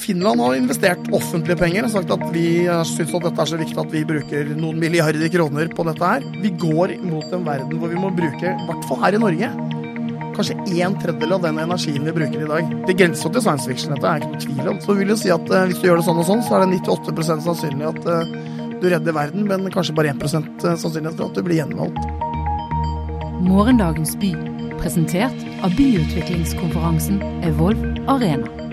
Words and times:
Finland 0.00 0.42
har 0.42 0.56
investert 0.58 1.08
offentlige 1.14 1.58
penger 1.60 1.86
og 1.86 1.92
sagt 1.94 2.12
at 2.14 2.22
vi 2.34 2.46
syns 2.88 3.14
at 3.14 3.28
dette 3.28 3.42
er 3.44 3.50
så 3.52 3.60
viktig 3.60 3.80
at 3.82 3.94
vi 3.94 4.04
bruker 4.08 4.52
noen 4.58 4.80
milliarder 4.82 5.30
kroner 5.32 5.70
på 5.72 5.86
dette 5.88 6.12
her. 6.12 6.26
Vi 6.42 6.52
går 6.60 6.96
mot 7.06 7.36
en 7.36 7.46
verden 7.46 7.80
hvor 7.80 7.92
vi 7.92 8.00
må 8.00 8.12
bruke, 8.14 8.52
i 8.52 8.68
hvert 8.68 8.88
fall 8.88 9.02
her 9.04 9.18
i 9.18 9.22
Norge, 9.22 9.50
kanskje 10.36 10.56
en 10.84 10.96
tredjedel 11.00 11.32
av 11.36 11.46
den 11.46 11.60
energien 11.62 12.04
vi 12.04 12.14
bruker 12.16 12.42
i 12.42 12.50
dag. 12.50 12.74
Det 12.88 12.96
grenser 12.98 13.32
til 13.32 13.44
science 13.44 13.68
fiction, 13.68 13.94
dette 13.94 14.10
er 14.10 14.20
ikke 14.20 14.32
noe 14.32 14.42
tvil 14.44 14.72
om. 14.72 14.82
Så 14.82 14.92
vi 14.92 15.04
vil 15.04 15.14
jo 15.14 15.18
si 15.20 15.32
at 15.32 15.48
uh, 15.52 15.62
hvis 15.68 15.80
du 15.80 15.88
gjør 15.88 16.02
det 16.02 16.08
sånn 16.08 16.20
og 16.20 16.28
sånn, 16.28 16.44
så 16.44 16.58
er 16.58 16.66
det 16.66 16.82
98 16.82 17.40
sannsynlig 17.46 17.88
at 17.92 18.10
uh, 18.10 18.36
du 18.76 18.90
redder 18.92 19.16
verden, 19.16 19.48
men 19.48 19.72
kanskje 19.72 19.96
bare 19.96 20.12
1 20.12 20.26
sannsynlighet 20.28 21.16
for 21.16 21.30
at 21.30 21.38
du 21.38 21.46
blir 21.46 21.62
gjenvalgt. 21.62 22.12
Morgendagens 23.46 24.16
by, 24.20 24.34
presentert 24.82 25.48
av 25.64 25.74
byutviklingskonferansen 25.78 27.22
Evolve 27.46 27.96
Arena. 28.10 28.65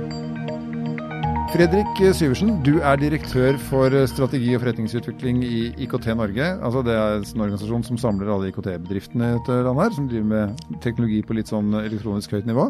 Fredrik 1.54 2.00
Syversen, 2.18 2.56
du 2.66 2.80
er 2.82 2.98
direktør 2.98 3.60
for 3.62 3.94
strategi 4.10 4.56
og 4.56 4.64
forretningsutvikling 4.64 5.44
i 5.46 5.60
IKT 5.86 6.08
Norge. 6.18 6.48
Altså 6.66 6.82
det 6.82 6.96
er 6.98 7.20
en 7.20 7.44
organisasjon 7.46 7.86
som 7.86 8.00
samler 8.02 8.32
alle 8.34 8.50
IKT-bedriftene 8.50 9.28
i 9.28 9.36
dette 9.36 9.58
landet, 9.68 9.84
her, 9.84 9.94
som 9.94 10.08
driver 10.10 10.32
med 10.32 10.80
teknologi 10.82 11.20
på 11.22 11.38
litt 11.38 11.52
sånn 11.54 11.70
elektronisk 11.78 12.34
høyt 12.34 12.50
nivå. 12.50 12.66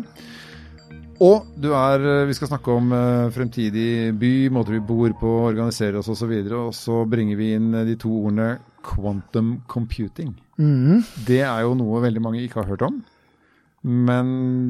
Og 1.24 1.48
du 1.64 1.70
er, 1.80 2.04
vi 2.28 2.36
skal 2.36 2.52
snakke 2.52 2.76
om 2.76 2.92
eh, 2.98 3.32
fremtidig 3.32 4.12
by, 4.20 4.34
måter 4.52 4.76
vi 4.76 4.84
bor 4.92 5.16
på, 5.16 5.32
organiserer 5.54 6.02
oss 6.02 6.12
osv. 6.12 6.36
Og, 6.42 6.54
og 6.66 6.76
så 6.76 7.06
bringer 7.08 7.40
vi 7.40 7.54
inn 7.56 7.72
de 7.88 7.96
to 8.04 8.12
ordene 8.12 8.58
quantum 8.84 9.62
computing. 9.72 10.36
Mm. 10.60 11.06
Det 11.24 11.40
er 11.40 11.64
jo 11.64 11.80
noe 11.80 12.04
veldig 12.04 12.28
mange 12.28 12.44
ikke 12.44 12.60
har 12.60 12.74
hørt 12.76 12.84
om. 12.92 13.00
Men 13.84 14.28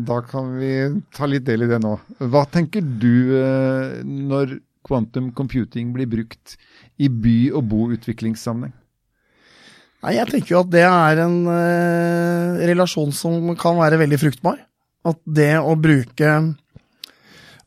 da 0.08 0.22
kan 0.26 0.56
vi 0.58 0.74
ta 1.14 1.28
litt 1.30 1.46
del 1.46 1.68
i 1.68 1.70
det 1.70 1.80
nå. 1.84 1.98
Hva 2.18 2.46
tenker 2.50 2.82
du 2.82 3.36
eh, 3.38 4.00
når 4.04 4.58
quantum 4.84 5.30
computing 5.38 5.92
blir 5.94 6.10
brukt 6.10 6.56
i 6.98 7.10
by- 7.10 7.54
og 7.54 7.68
boutviklingssammenheng? 7.70 8.74
Nei, 10.04 10.16
Jeg 10.18 10.28
tenker 10.32 10.52
jo 10.56 10.64
at 10.66 10.72
det 10.74 10.84
er 10.84 11.22
en 11.24 11.38
eh, 11.48 12.64
relasjon 12.74 13.14
som 13.16 13.54
kan 13.56 13.78
være 13.80 14.02
veldig 14.02 14.20
fruktbar. 14.20 14.60
At 15.08 15.20
det 15.24 15.56
å 15.62 15.78
bruke 15.80 16.34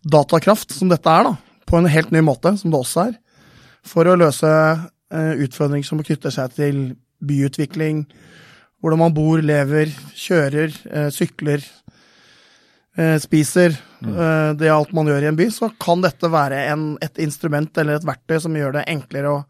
datakraft, 0.06 0.74
som 0.76 0.90
dette 0.90 1.08
er, 1.08 1.30
da, 1.30 1.62
på 1.66 1.78
en 1.78 1.88
helt 1.90 2.12
ny 2.14 2.22
måte, 2.24 2.52
som 2.58 2.72
det 2.72 2.78
også 2.78 3.06
er, 3.08 3.16
for 3.86 4.08
å 4.08 4.18
løse 4.18 4.50
eh, 4.50 5.34
utfordringer 5.46 5.86
som 5.86 6.02
knytter 6.02 6.34
seg 6.34 6.58
til 6.58 6.82
byutvikling, 7.24 8.04
hvordan 8.86 9.00
man 9.02 9.14
bor, 9.16 9.40
lever, 9.42 9.90
kjører, 10.14 10.70
eh, 10.94 11.08
sykler, 11.10 11.64
eh, 12.94 13.16
spiser. 13.18 13.74
Mm. 13.98 14.12
Eh, 14.14 14.50
det 14.60 14.68
er 14.68 14.76
alt 14.76 14.92
man 14.94 15.10
gjør 15.10 15.26
i 15.26 15.30
en 15.32 15.38
by. 15.38 15.48
Så 15.50 15.72
kan 15.82 16.04
dette 16.04 16.30
være 16.30 16.68
en, 16.70 16.84
et 17.02 17.18
instrument 17.18 17.82
eller 17.82 17.98
et 17.98 18.06
verktøy 18.06 18.38
som 18.44 18.54
gjør 18.54 18.78
det 18.78 18.86
enklere 18.86 19.32
å 19.32 19.44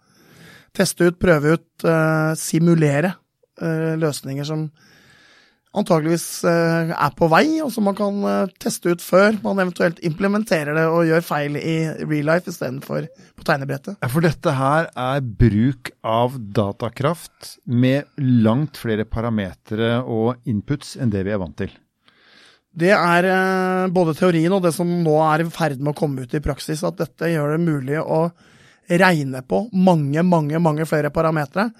teste 0.72 1.10
ut, 1.10 1.18
prøve 1.20 1.58
ut, 1.58 1.68
eh, 1.84 2.32
simulere 2.40 3.12
eh, 3.60 3.92
løsninger 4.00 4.48
som 4.48 4.70
antageligvis 5.76 6.26
eh, 6.48 6.92
er 6.94 7.14
på 7.16 7.28
vei, 7.30 7.44
og 7.64 7.70
som 7.74 7.86
man 7.88 7.96
kan 7.98 8.18
eh, 8.30 8.52
teste 8.62 8.94
ut 8.94 9.04
før 9.04 9.36
man 9.44 9.60
eventuelt 9.62 10.00
implementerer 10.06 10.76
det 10.78 10.86
og 10.88 11.06
gjør 11.08 11.24
feil 11.26 11.58
i 11.60 11.76
real 12.04 12.30
life 12.30 12.50
istedenfor 12.50 13.08
på 13.36 13.46
tegnebrettet. 13.46 14.00
For 14.12 14.24
dette 14.24 14.54
her 14.56 14.90
er 14.90 15.24
bruk 15.44 15.92
av 16.06 16.38
datakraft 16.56 17.56
med 17.68 18.08
langt 18.20 18.80
flere 18.80 19.08
parametere 19.08 20.00
og 20.02 20.48
inputs 20.48 20.96
enn 21.00 21.12
det 21.12 21.26
vi 21.26 21.34
er 21.34 21.42
vant 21.42 21.58
til. 21.60 21.72
Det 22.76 22.92
er 22.92 23.30
eh, 23.30 23.86
både 23.92 24.16
teorien 24.16 24.52
og 24.56 24.64
det 24.64 24.74
som 24.76 24.88
nå 24.88 25.16
er 25.28 25.44
i 25.44 25.50
ferd 25.52 25.80
med 25.80 25.94
å 25.94 25.98
komme 25.98 26.24
ut 26.24 26.36
i 26.36 26.44
praksis, 26.44 26.84
at 26.84 27.00
dette 27.00 27.32
gjør 27.32 27.56
det 27.56 27.64
mulig 27.64 28.00
å 28.00 28.26
regne 28.86 29.40
på 29.42 29.66
mange, 29.74 30.22
mange, 30.22 30.60
mange 30.62 30.86
flere 30.88 31.10
parametere. 31.12 31.70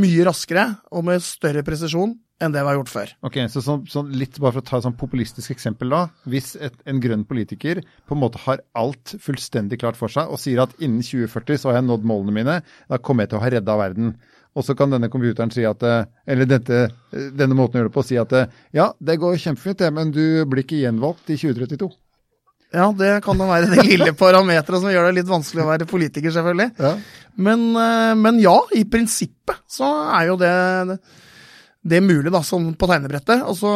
Mye 0.00 0.24
raskere 0.26 0.66
og 0.94 1.06
med 1.08 1.22
større 1.24 1.64
presisjon 1.66 2.14
enn 2.40 2.54
det 2.54 2.62
vi 2.64 2.70
har 2.70 2.78
gjort 2.78 2.92
før. 2.92 3.12
Ok, 3.28 3.38
så 3.52 3.62
sånn, 3.64 3.84
sånn 3.90 4.10
litt 4.16 4.38
Bare 4.40 4.56
for 4.56 4.62
å 4.62 4.66
ta 4.66 4.78
et 4.80 4.86
sånn 4.86 4.96
populistisk 4.98 5.52
eksempel, 5.54 5.92
da. 5.92 6.02
Hvis 6.30 6.54
et, 6.56 6.76
en 6.88 7.00
grønn 7.02 7.26
politiker 7.28 7.82
på 8.08 8.16
en 8.16 8.22
måte 8.22 8.40
har 8.46 8.64
alt 8.78 9.14
fullstendig 9.20 9.80
klart 9.82 9.98
for 10.00 10.12
seg 10.12 10.32
og 10.32 10.40
sier 10.40 10.62
at 10.64 10.72
innen 10.80 11.04
2040 11.04 11.60
så 11.60 11.70
har 11.70 11.80
jeg 11.80 11.88
nådd 11.90 12.06
målene 12.08 12.36
mine, 12.40 12.58
da 12.88 13.00
kommer 13.00 13.26
jeg 13.26 13.34
til 13.34 13.40
å 13.40 13.44
ha 13.44 13.54
redda 13.56 13.78
verden. 13.80 14.14
Og 14.58 14.66
så 14.66 14.74
kan 14.74 14.90
denne 14.90 15.10
computeren 15.12 15.52
si 15.54 15.62
at, 15.68 15.84
eller 16.26 16.48
dette, 16.48 16.86
denne 17.12 17.54
måten 17.54 17.78
å 17.78 17.82
gjøre 17.82 17.92
det 17.92 17.94
på, 17.94 18.06
si 18.06 18.18
at 18.18 18.32
ja, 18.74 18.90
det 18.98 19.20
går 19.22 19.38
kjempefint, 19.38 19.78
det, 19.78 19.90
men 19.94 20.10
du 20.14 20.42
blir 20.50 20.64
ikke 20.64 20.80
gjenvalgt 20.80 21.30
i 21.30 21.38
2032. 21.38 21.90
Ja, 22.70 22.88
det 22.94 23.16
kan 23.24 23.38
da 23.38 23.48
være 23.50 23.70
det 23.72 23.84
lille 23.86 24.12
parameteret 24.14 24.82
som 24.82 24.92
gjør 24.92 25.08
det 25.08 25.20
litt 25.20 25.30
vanskelig 25.30 25.64
å 25.64 25.70
være 25.72 25.88
politiker, 25.90 26.34
selvfølgelig. 26.34 26.70
Ja. 26.78 26.92
Men, 27.42 27.64
men, 28.18 28.38
ja, 28.42 28.56
i 28.78 28.84
prinsippet 28.90 29.62
så 29.70 29.88
er 30.14 30.30
jo 30.30 30.36
det 30.38 30.54
det 31.80 32.02
mulig 32.04 32.32
da, 32.32 32.42
sånn 32.44 32.72
på 32.76 32.88
tegnebrettet. 32.90 33.40
Altså, 33.40 33.70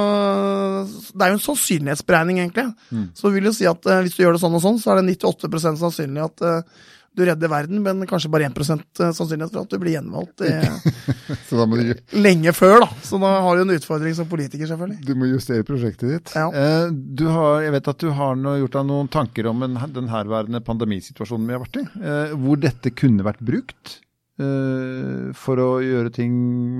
det 1.15 1.25
er 1.25 1.33
jo 1.33 1.39
en 1.39 1.47
sannsynlighetsberegning, 1.47 2.43
egentlig. 2.43 2.67
Mm. 2.93 3.07
Så 3.17 3.33
vil 3.33 3.49
jo 3.49 3.55
si 3.57 3.69
at 3.69 3.89
uh, 3.89 4.03
hvis 4.05 4.19
du 4.19 4.25
gjør 4.25 4.37
det 4.37 4.43
sånn 4.43 4.59
og 4.59 4.65
sånn, 4.65 4.81
så 4.83 4.93
er 4.93 5.01
det 5.01 5.17
98 5.17 5.79
sannsynlig 5.81 6.27
at 6.27 6.45
uh, 6.45 6.83
du 7.15 7.23
redder 7.23 7.51
verden, 7.51 7.83
men 7.83 8.03
kanskje 8.11 8.29
bare 8.33 8.49
1% 8.49 9.03
sannsynlighet 9.15 9.53
for 9.55 9.63
at 9.63 9.71
du 9.71 9.79
blir 9.79 9.95
gjenvalgt 9.95 10.43
du... 10.43 11.93
lenge 12.19 12.55
før. 12.57 12.81
da. 12.83 12.89
Så 13.07 13.21
da 13.23 13.31
har 13.45 13.57
du 13.57 13.63
en 13.63 13.75
utfordring 13.77 14.17
som 14.19 14.29
politiker, 14.31 14.67
selvfølgelig. 14.71 14.99
Du 15.07 15.15
må 15.19 15.29
justere 15.31 15.67
prosjektet 15.67 16.11
ditt. 16.11 16.33
Ja. 16.35 16.49
Eh, 16.51 16.89
du 16.91 17.29
har, 17.31 17.63
jeg 17.63 17.77
vet 17.77 17.91
at 17.95 18.03
du 18.03 18.11
har 18.19 18.35
noe, 18.39 18.59
gjort 18.65 18.79
deg 18.81 18.89
noen 18.91 19.11
tanker 19.15 19.51
om 19.51 19.63
en, 19.67 19.79
den 19.95 20.11
herværende 20.11 20.63
pandemisituasjonen 20.67 21.47
vi 21.47 21.57
har 21.57 21.63
vært 21.63 21.79
i. 21.79 21.85
Eh, 22.03 22.35
hvor 22.43 22.59
dette 22.67 22.95
kunne 22.99 23.27
vært 23.27 23.45
brukt 23.47 23.95
eh, 23.95 24.04
for 24.35 25.61
å 25.63 25.69
gjøre 25.79 26.11
ting 26.11 26.33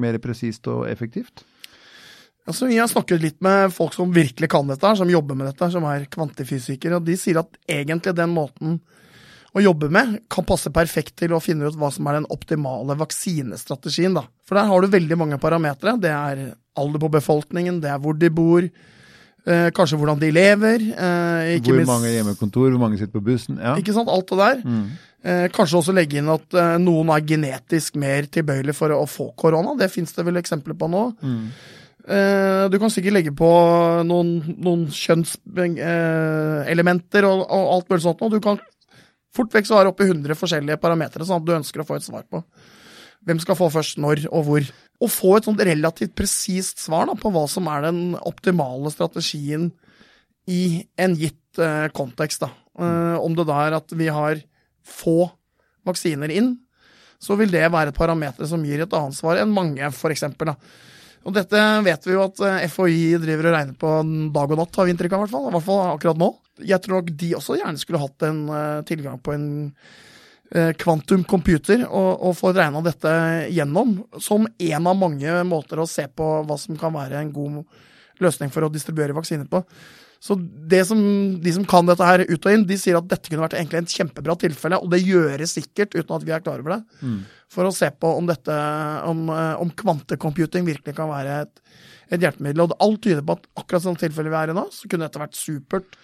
mer 0.03 0.17
presist 0.19 0.67
og 0.67 0.89
effektivt? 0.91 1.45
Altså, 2.45 2.67
vi 2.69 2.77
har 2.77 2.89
snakket 2.91 3.23
litt 3.23 3.39
med 3.45 3.73
folk 3.73 3.95
som 3.97 4.11
virkelig 4.13 4.51
kan 4.53 4.69
dette, 4.69 4.91
som 4.99 5.09
jobber 5.09 5.39
med 5.39 5.49
dette, 5.49 5.71
som 5.73 5.87
er 5.89 6.05
kvantifysikere. 6.13 6.99
og 6.99 7.07
De 7.07 7.17
sier 7.17 7.39
at 7.41 7.57
egentlig 7.71 8.13
den 8.19 8.35
måten 8.35 8.81
å 9.55 9.63
jobbe 9.63 9.89
med 9.93 10.19
kan 10.33 10.45
passe 10.47 10.73
perfekt 10.75 11.15
til 11.23 11.33
å 11.33 11.41
finne 11.43 11.71
ut 11.71 11.79
hva 11.79 11.89
som 11.95 12.09
er 12.11 12.19
den 12.19 12.29
optimale 12.35 12.97
vaksinestrategien. 13.01 14.17
da. 14.19 14.27
For 14.45 14.59
der 14.59 14.69
har 14.69 14.83
du 14.83 14.93
veldig 14.93 15.19
mange 15.21 15.39
parametere. 15.41 15.97
Det 16.03 16.11
er 16.11 16.43
alder 16.77 17.01
på 17.01 17.13
befolkningen, 17.15 17.81
det 17.81 17.93
er 17.95 18.03
hvor 18.03 18.19
de 18.19 18.29
bor, 18.35 18.67
eh, 18.67 19.71
kanskje 19.71 19.97
hvordan 19.97 20.21
de 20.21 20.33
lever. 20.35 20.85
Eh, 20.91 21.55
hvor 21.63 21.79
minst, 21.79 21.89
mange 21.89 22.13
hjemmekontor, 22.13 22.75
hvor 22.75 22.83
mange 22.83 22.99
sitter 22.99 23.15
på 23.15 23.25
bussen. 23.25 23.57
ja. 23.63 23.77
Ikke 23.79 23.95
sant, 23.95 24.11
alt 24.11 24.29
det 24.29 24.39
der. 24.43 24.63
Mm. 24.67 24.91
Eh, 25.25 25.47
kanskje 25.57 25.79
også 25.79 25.93
legge 25.97 26.19
inn 26.21 26.27
at 26.29 26.53
eh, 26.53 26.75
noen 26.83 27.09
er 27.15 27.23
genetisk 27.25 27.95
mer 28.01 28.27
tilbøyelig 28.29 28.75
for 28.77 28.93
å, 28.93 29.07
få 29.09 29.31
korona. 29.41 29.73
Det 29.81 29.89
fins 29.93 30.13
det 30.13 30.25
vel 30.27 30.37
eksempler 30.37 30.75
på 30.77 30.89
nå. 30.93 31.17
Mm. 31.25 31.45
Eh, 32.05 32.65
du 32.69 32.77
kan 32.83 32.91
sikkert 32.93 33.17
legge 33.17 33.33
på 33.37 33.49
noen, 34.05 34.43
noen 34.53 34.85
kjønnselementer 34.93 37.25
og, 37.31 37.41
og, 37.49 37.65
alt 37.79 37.89
mulig 37.89 38.05
sånt. 38.05 38.21
Og 38.27 38.31
du 38.37 38.41
kan 38.45 38.61
fort 39.35 39.55
vekk 39.57 39.67
du 39.71 39.75
oppi 39.81 40.05
100 40.11 40.37
forskjellige 40.37 40.83
parametere 40.83 41.25
sånn 41.25 41.41
at 41.41 41.49
du 41.49 41.57
ønsker 41.57 41.81
å 41.81 41.89
få 41.89 41.97
et 41.97 42.05
svar 42.05 42.25
på. 42.29 42.45
Hvem 43.25 43.41
skal 43.41 43.57
få 43.57 43.73
først, 43.73 43.97
når 44.05 44.29
og 44.29 44.45
hvor. 44.45 44.61
Å 45.01 45.09
få 45.11 45.37
et 45.39 45.47
sånt 45.49 45.65
relativt 45.65 46.13
presist 46.21 46.77
svar 46.85 47.09
da, 47.09 47.17
på 47.17 47.33
hva 47.33 47.49
som 47.49 47.65
er 47.73 47.81
den 47.89 48.13
optimale 48.29 48.93
strategien 48.93 49.73
i 50.45 50.85
en 51.01 51.17
gitt 51.17 51.57
kontekst. 51.97 52.45
Da. 52.45 52.53
Uh, 52.77 53.17
om 53.25 53.33
det 53.35 53.49
da 53.49 53.65
er 53.65 53.73
at 53.81 53.89
vi 53.97 54.13
har 54.13 54.37
få 54.85 55.29
vaksiner 55.85 56.33
inn, 56.33 56.55
så 57.21 57.37
vil 57.41 57.53
det 57.53 57.65
være 57.73 57.93
et 57.93 57.99
parameter 57.99 58.49
som 58.49 58.65
gir 58.67 58.85
et 58.85 58.97
annet 58.97 59.17
svar 59.17 59.41
enn 59.41 59.53
mange, 59.53 59.89
f.eks. 59.91 60.27
Og 61.25 61.33
dette 61.33 61.61
vet 61.87 62.07
vi 62.07 62.17
jo 62.17 62.25
at 62.27 62.41
eh, 62.45 62.65
FHI 62.69 63.05
driver 63.23 63.49
og 63.49 63.55
regner 63.57 63.77
på 63.81 63.93
dag 64.35 64.51
og 64.51 64.61
natt, 64.61 64.75
har 64.77 64.89
vi 64.89 64.95
inntrykk 64.95 65.15
av 65.17 65.23
i 65.23 65.25
hvert 65.25 65.35
fall. 65.35 65.47
I 65.49 65.55
hvert 65.55 65.69
fall 65.69 65.85
akkurat 65.95 66.21
nå. 66.21 66.31
Jeg 66.69 66.85
tror 66.85 67.01
nok 67.01 67.15
de 67.23 67.31
også 67.39 67.57
gjerne 67.59 67.81
skulle 67.81 68.03
hatt 68.03 68.27
en 68.29 68.43
uh, 68.53 68.83
tilgang 68.87 69.17
på 69.25 69.33
en 69.35 69.47
kvantum 70.79 71.25
uh, 71.25 71.27
computer 71.27 71.81
og, 71.89 72.11
og 72.29 72.37
får 72.39 72.53
regna 72.61 72.83
dette 72.85 73.15
gjennom 73.51 73.97
som 74.23 74.45
en 74.47 74.87
av 74.87 75.01
mange 75.01 75.41
måter 75.49 75.81
å 75.83 75.89
se 75.91 76.05
på 76.07 76.29
hva 76.47 76.59
som 76.61 76.79
kan 76.79 76.95
være 76.95 77.25
en 77.25 77.33
god 77.35 77.65
løsning 78.23 78.53
for 78.55 78.67
å 78.67 78.71
distribuere 78.71 79.17
vaksiner 79.17 79.49
på. 79.51 79.65
Så 80.25 80.39
som, 80.89 81.01
de 81.45 81.53
som 81.53 81.65
kan 81.69 81.85
dette 81.85 82.07
her 82.09 82.23
ut 82.25 82.47
og 82.47 82.55
inn, 82.55 82.63
de 82.65 82.79
sier 82.81 82.97
at 82.97 83.09
dette 83.11 83.29
kunne 83.29 83.45
vært 83.45 83.59
egentlig 83.59 83.83
en 83.83 83.91
kjempebra 83.93 84.37
tilfelle, 84.41 84.79
og 84.81 84.89
det 84.95 85.03
gjøres 85.05 85.53
sikkert 85.59 85.93
uten 85.93 86.15
at 86.17 86.25
vi 86.25 86.33
er 86.33 86.45
klar 86.45 86.63
over 86.63 86.79
det, 86.79 87.03
mm. 87.03 87.19
for 87.53 87.69
å 87.69 87.75
se 87.77 87.91
på 87.93 88.13
om 88.23 88.31
dette, 88.31 88.57
om, 89.11 89.27
eh, 89.35 89.53
om 89.61 89.73
kvantecomputing 89.83 90.65
virkelig 90.65 90.97
kan 90.97 91.13
være 91.13 91.43
et, 91.45 91.61
et 92.09 92.25
hjelpemiddel. 92.25 92.65
Og 92.65 92.77
alt 92.87 93.05
tyder 93.05 93.21
på 93.21 93.37
at 93.37 93.45
akkurat 93.61 93.85
sånn 93.85 94.01
tilfelle 94.01 94.33
vi 94.33 94.41
er 94.41 94.55
i 94.55 94.57
nå, 94.57 94.65
så 94.73 94.89
kunne 94.89 95.11
dette 95.11 95.21
vært 95.21 95.37
supert 95.37 96.01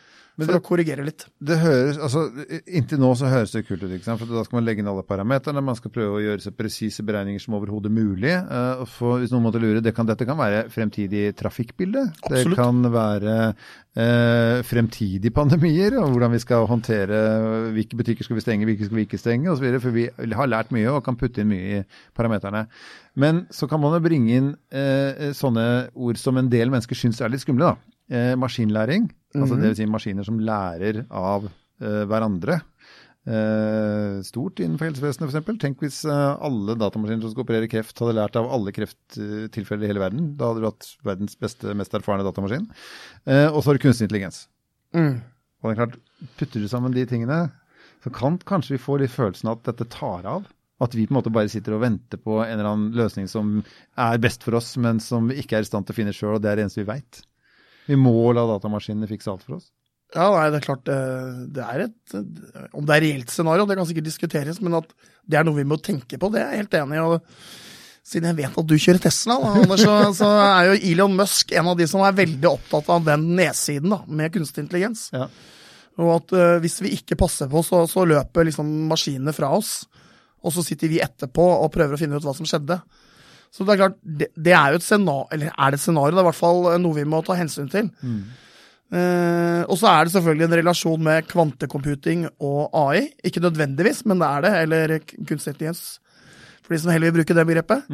for 0.49 0.59
å 0.59 0.63
korrigere 0.65 1.05
litt. 1.07 1.25
Det 1.37 1.57
høres, 1.61 1.99
altså 2.01 2.25
Inntil 2.67 3.01
nå 3.03 3.11
så 3.19 3.29
høres 3.31 3.53
det 3.55 3.65
kult 3.69 3.83
ut. 3.85 3.91
ikke 3.93 4.07
sant? 4.07 4.21
For 4.21 4.31
Da 4.31 4.45
skal 4.47 4.59
man 4.59 4.67
legge 4.67 4.83
inn 4.83 4.91
alle 4.91 5.05
parameterne. 5.07 5.63
Man 5.65 5.79
skal 5.79 5.93
prøve 5.95 6.19
å 6.19 6.23
gjøre 6.23 6.45
så 6.45 6.53
presise 6.57 7.05
beregninger 7.07 7.43
som 7.43 7.57
overhodet 7.59 7.93
mulig. 7.95 8.33
Uh, 8.49 8.85
for 8.89 9.21
hvis 9.21 9.35
noen 9.35 9.47
måtte 9.47 9.63
lure, 9.63 9.83
det 9.85 9.95
kan, 9.97 10.09
Dette 10.09 10.27
kan 10.29 10.39
være 10.41 10.65
fremtidig 10.73 11.35
trafikkbilde. 11.39 12.07
Det 12.31 12.45
kan 12.57 12.81
være 12.93 13.37
uh, 13.53 14.63
fremtidige 14.67 15.35
pandemier, 15.37 15.99
og 16.01 16.15
hvordan 16.15 16.35
vi 16.35 16.43
skal 16.43 16.67
håndtere 16.71 17.21
hvilke 17.77 18.01
butikker 18.01 18.27
skal 18.27 18.41
vi 18.41 18.47
stenge, 18.47 18.69
hvilke 18.69 18.89
skal 18.89 19.01
vi 19.01 19.07
ikke 19.09 19.21
stenge 19.21 19.53
osv. 19.53 19.69
For 19.83 19.95
vi 19.95 20.09
har 20.37 20.51
lært 20.51 20.75
mye 20.75 20.91
og 20.95 21.05
kan 21.07 21.19
putte 21.21 21.45
inn 21.45 21.53
mye 21.53 21.79
i 21.81 21.85
parameterne. 22.17 22.67
Men 23.21 23.45
så 23.51 23.67
kan 23.71 23.83
man 23.83 23.97
jo 23.97 24.05
bringe 24.05 24.37
inn 24.37 24.53
uh, 24.55 25.31
sånne 25.37 25.71
ord 25.95 26.21
som 26.21 26.39
en 26.41 26.51
del 26.53 26.73
mennesker 26.73 26.99
syns 26.99 27.23
er 27.23 27.33
litt 27.33 27.45
skumle. 27.45 27.73
da. 27.73 27.97
Eh, 28.11 28.35
maskinlæring, 28.35 29.05
altså 29.37 29.57
det 29.57 29.71
vil 29.71 29.79
si 29.79 29.89
maskiner 29.91 30.27
som 30.27 30.41
lærer 30.43 31.05
av 31.07 31.47
uh, 31.47 32.03
hverandre. 32.11 32.61
Uh, 33.29 34.23
stort 34.25 34.63
innenfor 34.65 34.89
helsevesenet 34.89 35.31
f.eks. 35.31 35.59
Tenk 35.61 35.83
hvis 35.85 36.01
uh, 36.09 36.39
alle 36.41 36.75
datamaskiner 36.81 37.27
som 37.27 37.35
skal 37.35 37.45
operere 37.45 37.69
kreft, 37.71 37.99
hadde 38.01 38.17
lært 38.19 38.39
av 38.41 38.49
alle 38.51 38.75
krefttilfeller 38.75 39.87
i 39.87 39.93
hele 39.93 40.03
verden. 40.03 40.33
Da 40.41 40.51
hadde 40.51 40.65
du 40.65 40.71
hatt 40.71 40.89
verdens 41.07 41.37
beste, 41.41 41.77
mest 41.79 41.95
erfarne 41.99 42.27
datamaskin. 42.27 42.71
Og 43.53 43.61
så 43.61 43.69
har 43.69 43.79
du 43.79 43.85
kunstig 43.85 44.09
intelligens. 44.09 44.47
Mm. 44.97 45.21
Og 45.61 45.69
det 45.69 45.75
er 45.75 45.83
klart, 45.83 45.99
putter 46.41 46.65
du 46.65 46.71
sammen 46.73 46.95
de 46.97 47.05
tingene, 47.09 47.43
så 48.05 48.13
kan 48.15 48.39
kanskje 48.49 48.77
vi 48.77 48.83
få 48.83 48.97
litt 49.01 49.13
følelsen 49.13 49.53
at 49.53 49.63
dette 49.69 49.87
tar 49.93 50.27
av. 50.29 50.49
At 50.81 50.95
vi 50.97 51.05
på 51.05 51.13
en 51.13 51.19
måte 51.19 51.33
bare 51.33 51.51
sitter 51.53 51.77
og 51.77 51.83
venter 51.83 52.21
på 52.21 52.39
en 52.41 52.55
eller 52.55 52.71
annen 52.71 52.95
løsning 52.97 53.27
som 53.29 53.59
er 54.01 54.21
best 54.23 54.47
for 54.47 54.57
oss, 54.57 54.73
men 54.81 55.01
som 55.05 55.29
vi 55.29 55.37
ikke 55.43 55.59
er 55.59 55.67
i 55.67 55.69
stand 55.69 55.85
til 55.85 55.93
å 55.93 55.99
finne 55.99 56.15
sjøl, 56.17 56.39
og 56.39 56.45
det 56.45 56.49
er 56.49 56.57
det 56.57 56.65
eneste 56.65 56.81
vi 56.81 56.89
veit. 56.89 57.21
Vi 57.91 57.99
må 57.99 58.31
la 58.37 58.47
datamaskinene 58.49 59.09
fikse 59.11 59.33
alt 59.33 59.47
for 59.47 59.59
oss. 59.59 59.71
Ja, 60.15 60.27
nei, 60.35 60.47
det 60.51 60.59
er 60.59 60.65
klart 60.65 60.89
det, 60.91 61.63
er 61.63 61.85
et 61.85 62.15
Om 62.75 62.87
det 62.87 62.95
er 62.97 63.05
reelt 63.05 63.31
scenario, 63.31 63.67
det 63.69 63.77
kan 63.79 63.87
sikkert 63.87 64.09
diskuteres, 64.09 64.59
men 64.63 64.75
at 64.81 64.89
det 65.23 65.39
er 65.39 65.47
noe 65.47 65.59
vi 65.61 65.67
må 65.71 65.79
tenke 65.79 66.19
på, 66.19 66.33
det 66.35 66.41
er 66.43 66.55
jeg 66.55 66.65
helt 66.65 66.79
enig 66.81 66.99
i. 66.99 67.05
og 67.05 68.09
Siden 68.11 68.31
jeg 68.31 68.39
vet 68.41 68.59
at 68.59 68.67
du 68.67 68.75
kjører 68.75 69.03
Tesla, 69.05 69.37
da, 69.39 69.53
Anders, 69.61 69.85
så, 69.85 69.95
så 70.17 70.29
er 70.41 70.71
jo 70.71 70.79
Elon 70.91 71.15
Musk 71.19 71.53
en 71.55 71.69
av 71.71 71.79
de 71.79 71.87
som 71.91 72.03
er 72.03 72.17
veldig 72.17 72.49
opptatt 72.49 72.89
av 72.91 73.05
den 73.07 73.29
nedsiden 73.39 73.93
da, 73.93 74.01
med 74.09 74.33
kunstig 74.35 74.65
intelligens. 74.65 75.05
Ja. 75.15 75.29
Og 76.01 76.15
at 76.17 76.35
uh, 76.35 76.57
hvis 76.65 76.81
vi 76.83 76.95
ikke 76.97 77.19
passer 77.21 77.51
på, 77.53 77.63
så, 77.67 77.85
så 77.91 78.07
løper 78.09 78.49
liksom 78.49 78.71
maskinene 78.91 79.35
fra 79.37 79.53
oss. 79.55 79.85
Og 80.41 80.55
så 80.57 80.65
sitter 80.65 80.91
vi 80.91 81.03
etterpå 81.05 81.45
og 81.61 81.71
prøver 81.75 81.95
å 81.95 82.01
finne 82.01 82.19
ut 82.19 82.25
hva 82.25 82.35
som 82.35 82.49
skjedde. 82.49 82.81
Så 83.51 83.65
det 83.67 83.75
er 83.75 83.81
klart, 83.83 83.97
det, 84.03 84.29
det 84.39 84.53
er 84.55 84.71
jo 84.71 84.79
et 84.79 84.87
scenario, 84.87 85.27
eller 85.35 85.51
er 85.51 85.71
det 85.75 85.81
et 85.81 85.83
scenario, 85.83 86.15
det 86.15 86.21
er 86.23 86.27
i 86.27 86.31
hvert 86.31 86.39
fall 86.39 86.69
noe 86.79 86.95
vi 87.01 87.05
må 87.11 87.19
ta 87.27 87.35
hensyn 87.35 87.71
til. 87.73 87.89
Eh, 88.91 89.63
og 89.71 89.77
så 89.79 89.87
er 89.87 90.05
det 90.07 90.13
selvfølgelig 90.17 90.47
en 90.49 90.57
relasjon 90.61 91.03
med 91.07 91.27
kvantecomputing 91.31 92.25
og 92.43 92.71
AI. 92.75 93.09
Ikke 93.27 93.43
nødvendigvis, 93.43 94.05
men 94.07 94.19
det 94.23 94.29
er 94.29 94.41
det. 94.47 94.53
Eller 94.65 94.95
kunstig 95.27 95.53
intelligens, 95.55 95.83
for 96.63 96.75
de 96.75 96.81
som 96.83 96.91
heller 96.95 97.11
vil 97.11 97.21
bruke 97.21 97.37
det 97.39 97.47
begrepet. 97.47 97.91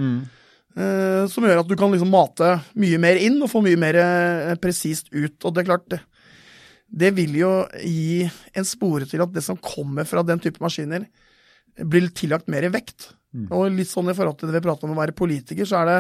Eh, 0.77 1.25
som 1.33 1.45
gjør 1.49 1.63
at 1.63 1.69
du 1.69 1.77
kan 1.81 1.93
liksom 1.93 2.11
mate 2.13 2.51
mye 2.77 3.01
mer 3.01 3.17
inn 3.17 3.39
og 3.41 3.49
få 3.49 3.63
mye 3.65 3.81
mer 3.81 3.97
eh, 3.97 4.55
presist 4.61 5.09
ut. 5.13 5.37
Og 5.41 5.55
det 5.57 5.63
er 5.65 5.71
klart, 5.71 5.87
det, 5.93 6.01
det 7.05 7.15
vil 7.17 7.37
jo 7.41 7.53
gi 7.81 8.27
en 8.57 8.69
spore 8.69 9.09
til 9.09 9.25
at 9.25 9.33
det 9.33 9.45
som 9.45 9.57
kommer 9.57 10.05
fra 10.09 10.25
den 10.25 10.41
type 10.41 10.61
maskiner, 10.61 11.09
blir 11.77 12.09
tillagt 12.17 12.49
mer 12.49 12.69
vekt. 12.73 13.11
Og 13.53 13.69
litt 13.75 13.91
sånn 13.91 14.11
i 14.11 14.17
forhold 14.17 14.39
til 14.41 14.51
det 14.51 14.59
vi 14.59 14.67
prater 14.69 14.89
om 14.89 14.95
å 14.97 15.01
være 15.01 15.17
politiker, 15.17 15.69
så 15.69 15.83
er 15.83 15.91
det 15.91 15.99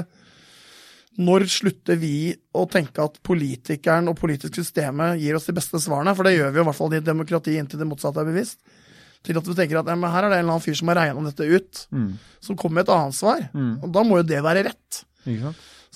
når 1.16 1.46
slutter 1.48 1.96
vi 1.96 2.34
å 2.52 2.66
tenke 2.68 3.00
at 3.00 3.14
politikeren 3.24 4.10
og 4.10 4.18
politisk 4.20 4.58
systemet 4.58 5.16
gir 5.22 5.36
oss 5.38 5.48
de 5.48 5.54
beste 5.56 5.80
svarene? 5.80 6.12
For 6.16 6.28
det 6.28 6.34
gjør 6.36 6.50
vi 6.52 6.60
jo 6.60 6.64
i 6.64 6.68
hvert 6.68 6.76
fall 6.76 6.92
i 6.92 6.98
et 7.00 7.06
demokrati 7.06 7.54
inntil 7.56 7.80
det 7.80 7.88
motsatte 7.88 8.20
er 8.20 8.28
bevisst. 8.28 8.60
Til 9.24 9.40
at 9.40 9.48
vi 9.48 9.56
tenker 9.58 9.80
at 9.80 9.88
ja, 9.88 9.96
her 9.96 10.26
er 10.26 10.28
det 10.30 10.36
en 10.38 10.44
eller 10.44 10.54
annen 10.58 10.62
fyr 10.66 10.76
som 10.78 10.88
har 10.92 11.00
regna 11.00 11.30
dette 11.30 11.46
ut, 11.48 11.86
som 12.44 12.56
kommer 12.60 12.82
med 12.82 12.84
et 12.86 12.92
annet 12.94 13.16
svar. 13.16 13.46
Og 13.82 13.88
da 13.96 14.04
må 14.06 14.20
jo 14.20 14.26
det 14.28 14.42
være 14.44 14.66
rett. 14.68 15.00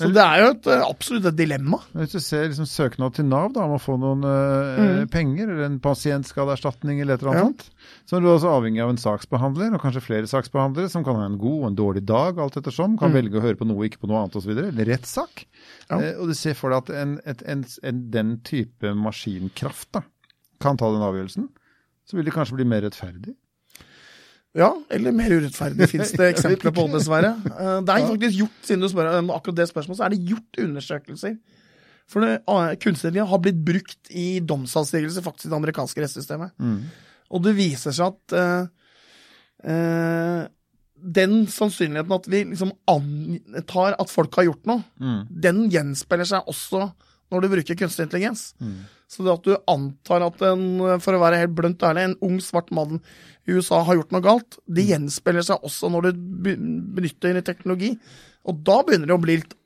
Så 0.01 0.09
det 0.17 0.23
er 0.25 0.41
jo 0.41 0.49
et, 0.55 0.67
eh, 0.73 0.83
absolutt 0.87 1.27
et 1.29 1.37
dilemma. 1.37 1.79
Hvis 1.93 2.15
du 2.15 2.21
ser 2.25 2.47
liksom 2.49 2.67
søknad 2.69 3.15
til 3.19 3.27
Nav 3.29 3.53
da, 3.53 3.67
om 3.69 3.75
å 3.77 3.81
få 3.83 3.99
noen 4.01 4.25
eh, 4.25 5.03
penger, 5.13 5.51
eller 5.53 5.67
en 5.67 5.77
pasientskadeerstatning 5.85 7.03
eller 7.03 7.15
et 7.19 7.23
eller 7.25 7.35
annet 7.35 7.41
Ja. 7.41 7.51
sånt, 7.51 8.07
så 8.09 8.17
er 8.17 8.25
du 8.25 8.29
også 8.33 8.51
avhengig 8.55 8.83
av 8.83 8.91
en 8.95 9.01
saksbehandler, 9.03 9.75
og 9.77 9.83
kanskje 9.85 10.03
flere 10.05 10.31
saksbehandlere, 10.31 10.89
som 10.91 11.05
kan 11.05 11.17
ha 11.21 11.27
en 11.29 11.39
god 11.39 11.59
og 11.61 11.67
en 11.71 11.77
dårlig 11.77 12.05
dag, 12.09 12.39
alt 12.41 12.57
ettersom. 12.57 12.97
Kan 12.99 13.13
velge 13.13 13.37
å 13.39 13.45
høre 13.45 13.57
på 13.61 13.69
noe, 13.69 13.85
ikke 13.89 14.01
på 14.01 14.09
noe 14.11 14.23
annet 14.25 14.37
osv. 14.41 14.51
Eller 14.57 14.91
rettssak. 14.95 15.45
Ja. 15.91 16.01
Eh, 16.01 16.15
og 16.21 16.29
du 16.33 16.35
ser 16.35 16.55
for 16.57 16.71
deg 16.73 16.83
at 16.89 16.91
en, 16.97 17.21
et, 17.27 17.43
en, 17.47 17.65
en, 17.83 18.11
den 18.11 18.39
type 18.47 18.95
maskinkraft 18.97 19.93
da, 19.93 20.03
kan 20.61 20.77
ta 20.81 20.91
den 20.93 21.05
avgjørelsen. 21.05 21.49
Så 22.09 22.17
vil 22.17 22.25
det 22.27 22.35
kanskje 22.35 22.57
bli 22.59 22.65
mer 22.67 22.83
rettferdig. 22.83 23.37
Ja, 24.59 24.73
eller 24.91 25.15
mer 25.15 25.31
urettferdig 25.31 25.87
fins 25.93 26.11
det 26.19 26.27
eksempler 26.35 26.73
på, 26.75 26.87
dessverre. 26.91 27.37
Eh, 27.47 27.77
Det 27.87 27.95
er 27.95 28.07
faktisk 28.09 28.39
gjort, 28.41 28.61
siden 28.67 28.83
du 28.83 28.89
spør 28.91 29.11
om 29.21 29.31
akkurat 29.35 29.61
det 29.61 29.69
spørsmålet, 29.71 30.01
så 30.01 30.07
er 30.09 30.15
det 30.17 30.25
gjort 30.33 30.63
undersøkelser. 30.65 31.37
For 32.11 32.27
ah, 32.27 32.73
kunstig 32.83 33.07
intelligens 33.13 33.31
har 33.31 33.39
blitt 33.45 33.61
brukt 33.63 34.11
i 34.11 34.41
domsavsigelse 34.43 35.23
faktisk 35.23 35.47
i 35.47 35.53
det 35.53 35.59
amerikanske 35.61 36.03
rettssystemet. 36.03 36.51
Og 37.31 37.45
det 37.45 37.53
viser 37.55 37.95
seg 37.95 38.11
at 38.11 38.35
uh, 38.35 38.65
uh, 39.71 40.43
den 41.01 41.37
sannsynligheten 41.47 42.17
at 42.17 42.27
vi 42.29 42.41
liksom 42.51 42.73
antar 42.91 43.95
at 44.03 44.11
folk 44.11 44.35
har 44.41 44.49
gjort 44.51 44.67
noe, 44.67 44.83
den 45.31 45.63
gjenspeiler 45.71 46.27
seg 46.29 46.51
også 46.51 46.89
når 47.31 47.45
du 47.45 47.49
bruker 47.53 47.79
kunstig 47.79 48.07
intelligens. 48.09 48.49
Så 49.11 49.25
det 49.27 49.33
at 49.35 49.47
du 49.47 49.55
antar 49.71 50.23
at 50.29 50.43
en, 50.47 50.65
for 51.03 51.15
å 51.17 51.23
være 51.23 51.41
helt 51.45 51.55
blønt 51.59 51.83
ærlig, 51.87 52.05
en 52.11 52.19
ung 52.27 52.37
svart 52.43 52.71
mann 52.75 53.01
i 53.49 53.55
USA 53.57 53.81
har 53.87 53.97
gjort 53.99 54.13
noe 54.15 54.23
galt, 54.23 54.59
det 54.71 54.85
gjenspeiler 54.91 55.43
seg 55.47 55.65
også 55.67 55.91
når 55.91 56.11
du 56.11 56.21
be- 56.45 56.59
benytter 57.01 57.41
teknologi. 57.47 57.95
Og 58.47 58.61
da 58.67 58.81
begynner 58.87 59.11
det 59.11 59.17
å 59.19 59.23
bli 59.25 59.41
litt 59.41 59.57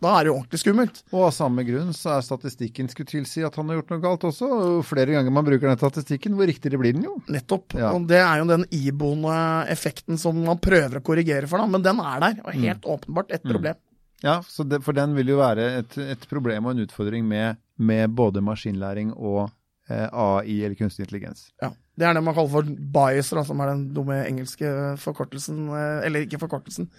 Da 0.00 0.14
er 0.16 0.24
det 0.24 0.30
jo 0.30 0.34
ordentlig 0.38 0.58
skummelt. 0.62 1.00
Og 1.12 1.26
av 1.26 1.32
samme 1.36 1.60
grunn 1.66 1.90
så 1.92 2.14
er 2.14 2.22
statistikken 2.24 2.86
skulle 2.88 3.10
tilsi 3.10 3.42
at 3.44 3.52
han 3.60 3.68
har 3.68 3.76
gjort 3.82 3.90
noe 3.92 4.00
galt 4.00 4.22
også. 4.30 4.46
Flere 4.88 5.12
ganger 5.12 5.34
man 5.36 5.44
bruker 5.44 5.68
den 5.68 5.76
statistikken, 5.76 6.38
hvor 6.38 6.48
riktigere 6.48 6.80
blir 6.80 6.94
den 6.96 7.04
jo. 7.04 7.18
Nettopp. 7.28 7.74
Ja. 7.76 7.90
Og 7.92 8.06
det 8.08 8.16
er 8.22 8.40
jo 8.40 8.46
den 8.48 8.64
iboende 8.72 9.34
effekten 9.68 10.16
som 10.16 10.40
man 10.46 10.56
prøver 10.64 11.02
å 11.02 11.04
korrigere 11.04 11.44
for, 11.50 11.60
da. 11.60 11.68
Men 11.68 11.84
den 11.84 12.00
er 12.00 12.24
der, 12.24 12.40
og 12.46 12.56
helt 12.64 12.88
åpenbart 12.96 13.36
et 13.36 13.44
problem. 13.44 13.76
Ja, 14.24 14.40
det, 14.68 14.82
for 14.84 14.96
den 14.96 15.14
vil 15.16 15.32
jo 15.32 15.38
være 15.40 15.66
et, 15.80 15.96
et 16.16 16.26
problem 16.28 16.66
og 16.68 16.74
en 16.74 16.84
utfordring 16.84 17.24
med, 17.28 17.56
med 17.80 18.12
både 18.12 18.42
maskinlæring 18.44 19.14
og 19.16 19.46
eh, 19.88 20.08
AI 20.12 20.58
eller 20.66 20.76
kunstig 20.76 21.06
intelligens. 21.06 21.46
Ja. 21.62 21.70
Det 22.00 22.06
er 22.08 22.16
det 22.16 22.22
man 22.24 22.36
kaller 22.36 22.52
for 22.52 22.68
bias, 22.68 23.32
da, 23.36 23.44
som 23.44 23.60
er 23.60 23.72
den 23.74 23.86
dumme 23.96 24.20
engelske 24.26 24.68
forkortelsen. 25.00 25.66
eh, 25.72 26.06
Eller 26.06 26.26
ikke 26.26 26.40
forkortelsen. 26.40 26.90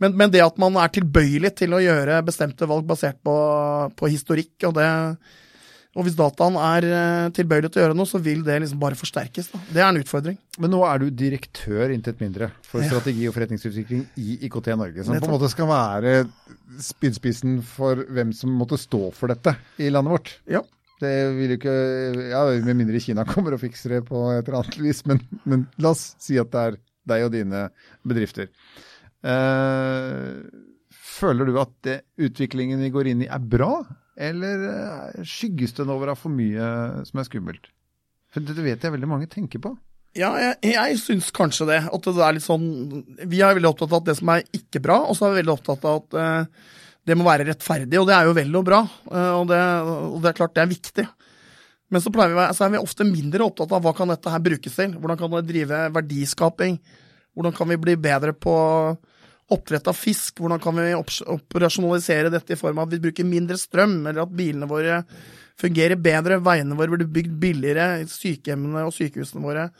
Men, 0.00 0.16
men 0.18 0.32
det 0.32 0.42
at 0.44 0.58
man 0.58 0.76
er 0.80 0.92
tilbøyelig 0.92 1.54
til 1.60 1.76
å 1.76 1.80
gjøre 1.82 2.22
bestemte 2.26 2.66
valg 2.68 2.86
basert 2.88 3.20
på, 3.24 3.34
på 3.96 4.10
historikk, 4.10 4.54
og 4.66 4.74
det 4.80 4.88
og 5.92 6.06
hvis 6.06 6.14
dataen 6.16 6.54
er 6.56 6.86
eh, 6.88 7.30
tilbøyelig 7.36 7.68
til 7.72 7.82
å 7.82 7.84
gjøre 7.84 7.96
noe, 7.98 8.08
så 8.08 8.20
vil 8.24 8.40
det 8.46 8.54
liksom 8.62 8.80
bare 8.80 8.96
forsterkes. 8.96 9.50
Da. 9.52 9.58
Det 9.76 9.82
er 9.82 9.90
en 9.90 10.00
utfordring. 10.00 10.38
Men 10.64 10.72
nå 10.72 10.80
er 10.88 11.02
du 11.02 11.10
direktør 11.12 11.92
intet 11.92 12.22
mindre 12.22 12.48
for 12.64 12.84
strategi 12.86 13.26
og 13.28 13.36
forretningsutvikling 13.36 14.06
i 14.22 14.38
IKT 14.48 14.72
Norge, 14.80 15.04
som 15.04 15.18
på 15.18 15.28
en 15.28 15.34
måte 15.34 15.50
skal 15.52 15.68
være 15.68 16.14
spydspissen 16.80 17.60
for 17.74 18.06
hvem 18.08 18.32
som 18.36 18.56
måtte 18.56 18.80
stå 18.80 19.10
for 19.16 19.34
dette 19.34 19.52
i 19.84 19.92
landet 19.92 20.16
vårt. 20.16 20.32
Ja. 20.48 20.64
Det 21.02 21.12
vil 21.34 21.50
jo 21.50 21.58
ikke 21.58 21.76
Ja, 22.30 22.42
med 22.62 22.78
mindre 22.78 23.00
Kina 23.02 23.26
kommer 23.34 23.56
og 23.56 23.60
fikser 23.60 23.98
det 23.98 24.02
på 24.08 24.24
et 24.32 24.46
eller 24.46 24.62
annet 24.62 24.80
vis, 24.80 25.04
men, 25.10 25.20
men 25.44 25.68
la 25.82 25.92
oss 25.92 26.12
si 26.22 26.40
at 26.40 26.52
det 26.54 26.66
er 26.70 26.82
deg 27.12 27.26
og 27.26 27.34
dine 27.34 27.66
bedrifter. 28.06 28.48
Uh, 29.22 30.40
føler 30.94 31.50
du 31.50 31.58
at 31.60 31.74
det, 31.84 32.00
utviklingen 32.22 32.80
vi 32.80 32.94
går 32.94 33.12
inn 33.12 33.26
i 33.26 33.30
er 33.30 33.42
bra, 33.42 33.82
eller 34.16 34.66
eh, 34.68 35.22
skygges 35.26 35.76
den 35.78 35.92
over 35.92 36.12
av 36.12 36.20
for 36.20 36.32
mye 36.34 37.04
som 37.08 37.22
er 37.22 37.28
skummelt? 37.28 37.70
For 38.32 38.44
det 38.44 38.64
vet 38.64 38.84
jeg 38.84 38.94
veldig 38.94 39.10
mange 39.10 39.28
tenker 39.30 39.60
på. 39.62 39.74
Ja, 40.16 40.28
jeg, 40.36 40.74
jeg 40.74 41.00
syns 41.00 41.30
kanskje 41.32 41.66
det. 41.70 41.80
At 41.88 42.04
det 42.04 42.20
er 42.20 42.36
litt 42.36 42.44
sånn 42.44 42.66
Vi 43.30 43.40
er 43.40 43.56
veldig 43.56 43.70
opptatt 43.70 43.94
av 43.94 44.02
at 44.02 44.10
det 44.10 44.18
som 44.18 44.32
er 44.34 44.44
ikke 44.56 44.82
bra, 44.84 44.98
og 45.08 45.16
så 45.16 45.26
er 45.26 45.34
vi 45.34 45.40
veldig 45.40 45.54
opptatt 45.54 45.86
av 45.88 46.02
at 46.02 46.16
eh, 46.20 46.72
det 47.08 47.16
må 47.18 47.26
være 47.26 47.48
rettferdig, 47.48 47.98
og 47.98 48.06
det 48.06 48.14
er 48.14 48.28
jo 48.28 48.34
vel 48.36 48.58
og 48.60 48.66
bra. 48.68 48.82
eh, 49.10 49.32
og, 49.38 49.46
det, 49.50 49.60
og 50.08 50.18
det 50.22 50.32
er 50.32 50.38
klart 50.38 50.56
det 50.58 50.64
er 50.64 50.72
viktig. 50.72 51.06
Men 51.92 52.00
så, 52.00 52.12
vi, 52.12 52.44
så 52.56 52.66
er 52.66 52.72
vi 52.72 52.80
ofte 52.80 53.04
mindre 53.08 53.44
opptatt 53.44 53.72
av 53.76 53.84
hva 53.84 53.92
kan 53.96 54.12
dette 54.12 54.32
her 54.32 54.44
brukes 54.44 54.76
til. 54.76 54.94
Hvordan 54.96 55.18
kan 55.20 55.34
det 55.36 55.46
drive 55.48 55.80
verdiskaping? 55.96 56.78
Hvordan 57.36 57.56
kan 57.56 57.68
vi 57.72 57.80
bli 57.80 57.96
bedre 58.00 58.32
på 58.36 58.54
oppdrett 59.54 59.88
av 59.90 59.96
fisk? 59.98 60.40
Hvordan 60.40 60.60
kan 60.62 60.76
vi 60.78 60.90
operasjonalisere 60.96 62.32
dette 62.32 62.56
i 62.56 62.60
form 62.60 62.80
av 62.80 62.88
at 62.88 62.96
vi 62.96 63.02
bruker 63.06 63.28
mindre 63.28 63.58
strøm, 63.60 64.00
eller 64.06 64.24
at 64.24 64.36
bilene 64.36 64.68
våre 64.70 65.02
fungerer 65.60 66.00
bedre, 66.00 66.40
veiene 66.42 66.76
våre 66.78 66.96
blir 66.96 67.10
bygd 67.20 67.34
billigere, 67.40 68.06
sykehjemmene 68.10 68.86
og 68.88 68.94
sykehusene 68.96 69.44
våre 69.44 69.70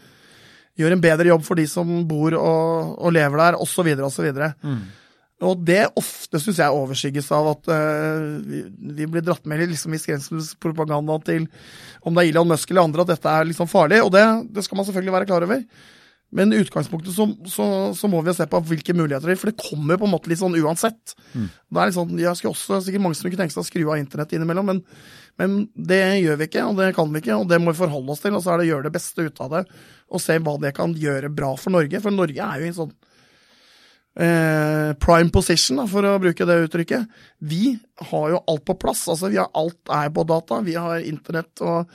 gjør 0.78 0.94
en 0.94 1.04
bedre 1.04 1.28
jobb 1.28 1.44
for 1.44 1.60
de 1.60 1.66
som 1.68 1.88
bor 2.08 2.34
og, 2.38 2.92
og 2.96 3.14
lever 3.14 3.42
der, 3.42 3.58
osv., 3.60 3.88
osv. 4.06 4.28
Og 5.42 5.64
det 5.66 5.80
ofte 5.98 6.38
syns 6.38 6.60
jeg 6.62 6.76
overskygges 6.76 7.28
av 7.34 7.48
at 7.50 7.70
uh, 7.72 8.26
vi, 8.46 8.62
vi, 8.94 9.08
blir 9.10 9.24
dratt 9.26 9.42
med 9.50 9.64
liksom, 9.72 9.94
i 9.96 9.98
skremselspropaganda 9.98 11.16
til 11.26 11.48
om 12.06 12.14
det 12.14 12.24
er 12.24 12.30
Elon 12.30 12.52
Musk 12.52 12.70
eller 12.70 12.86
andre 12.86 13.02
at 13.02 13.10
dette 13.16 13.32
er 13.32 13.48
liksom 13.48 13.70
farlig. 13.70 13.98
Og 14.06 14.12
det, 14.14 14.22
det 14.54 14.64
skal 14.64 14.78
man 14.78 14.86
selvfølgelig 14.86 15.16
være 15.16 15.28
klar 15.32 15.46
over. 15.48 15.64
Men 16.32 16.52
i 16.52 16.60
utgangspunktet 16.62 17.12
så, 17.12 17.26
så, 17.44 17.64
så, 17.96 18.08
må 18.08 18.22
vi 18.24 18.32
se 18.32 18.46
på 18.48 18.60
hvilke 18.70 18.94
muligheter 18.96 19.28
det 19.28 19.34
er, 19.34 19.40
for 19.40 19.50
det 19.50 19.60
kommer 19.60 19.98
på 20.00 20.06
en 20.08 20.14
måte 20.14 20.30
litt 20.32 20.40
sånn 20.40 20.56
uansett. 20.56 21.12
Mm. 21.34 21.50
Det 21.52 21.82
er 21.82 21.90
litt 21.90 21.98
sånn, 21.98 22.14
Jeg 22.20 22.38
skulle 22.38 22.54
også 22.54 22.78
sikkert 22.86 23.04
mange 23.04 23.18
som 23.18 23.28
kunne 23.28 23.42
tenke 23.42 23.52
seg 23.52 23.60
å 23.60 23.68
skru 23.68 23.82
av 23.84 24.00
internett 24.00 24.32
innimellom, 24.32 24.70
men, 24.70 24.80
men, 25.40 25.58
det 25.76 26.00
gjør 26.22 26.40
vi 26.40 26.48
ikke, 26.48 26.64
og 26.70 26.80
det 26.80 26.88
kan 26.96 27.12
vi 27.12 27.20
ikke, 27.20 27.36
og 27.36 27.52
det 27.52 27.60
må 27.60 27.74
vi 27.74 27.82
forholde 27.82 28.16
oss 28.16 28.24
til. 28.24 28.32
Og 28.38 28.44
så 28.44 28.54
er 28.54 28.62
det 28.62 28.68
å 28.68 28.70
gjøre 28.70 28.88
det 28.88 28.94
beste 28.96 29.28
ut 29.28 29.44
av 29.44 29.58
det, 29.58 29.62
og 30.08 30.24
se 30.24 30.38
hva 30.40 30.56
det 30.64 30.72
kan 30.78 30.96
gjøre 31.04 31.32
bra 31.36 31.52
for 31.60 31.76
Norge. 31.76 32.00
For 32.00 32.16
Norge 32.16 32.48
er 32.48 32.62
jo 32.62 32.64
i 32.64 32.72
en 32.72 32.80
sånn 32.80 32.96
eh, 34.16 34.90
prime 35.04 35.32
position, 35.36 35.82
da, 35.82 35.88
for 35.92 36.08
å 36.08 36.18
bruke 36.22 36.48
det 36.48 36.60
uttrykket. 36.64 37.22
Vi 37.44 37.76
har 38.08 38.28
jo 38.32 38.44
alt 38.48 38.64
på 38.68 38.80
plass. 38.80 39.04
altså 39.08 39.28
vi 39.28 39.40
har 39.40 39.52
Alt 39.52 39.92
er 39.92 40.08
på 40.16 40.24
data. 40.32 40.64
Vi 40.64 40.80
har 40.80 41.04
internett 41.04 41.60
og 41.60 41.92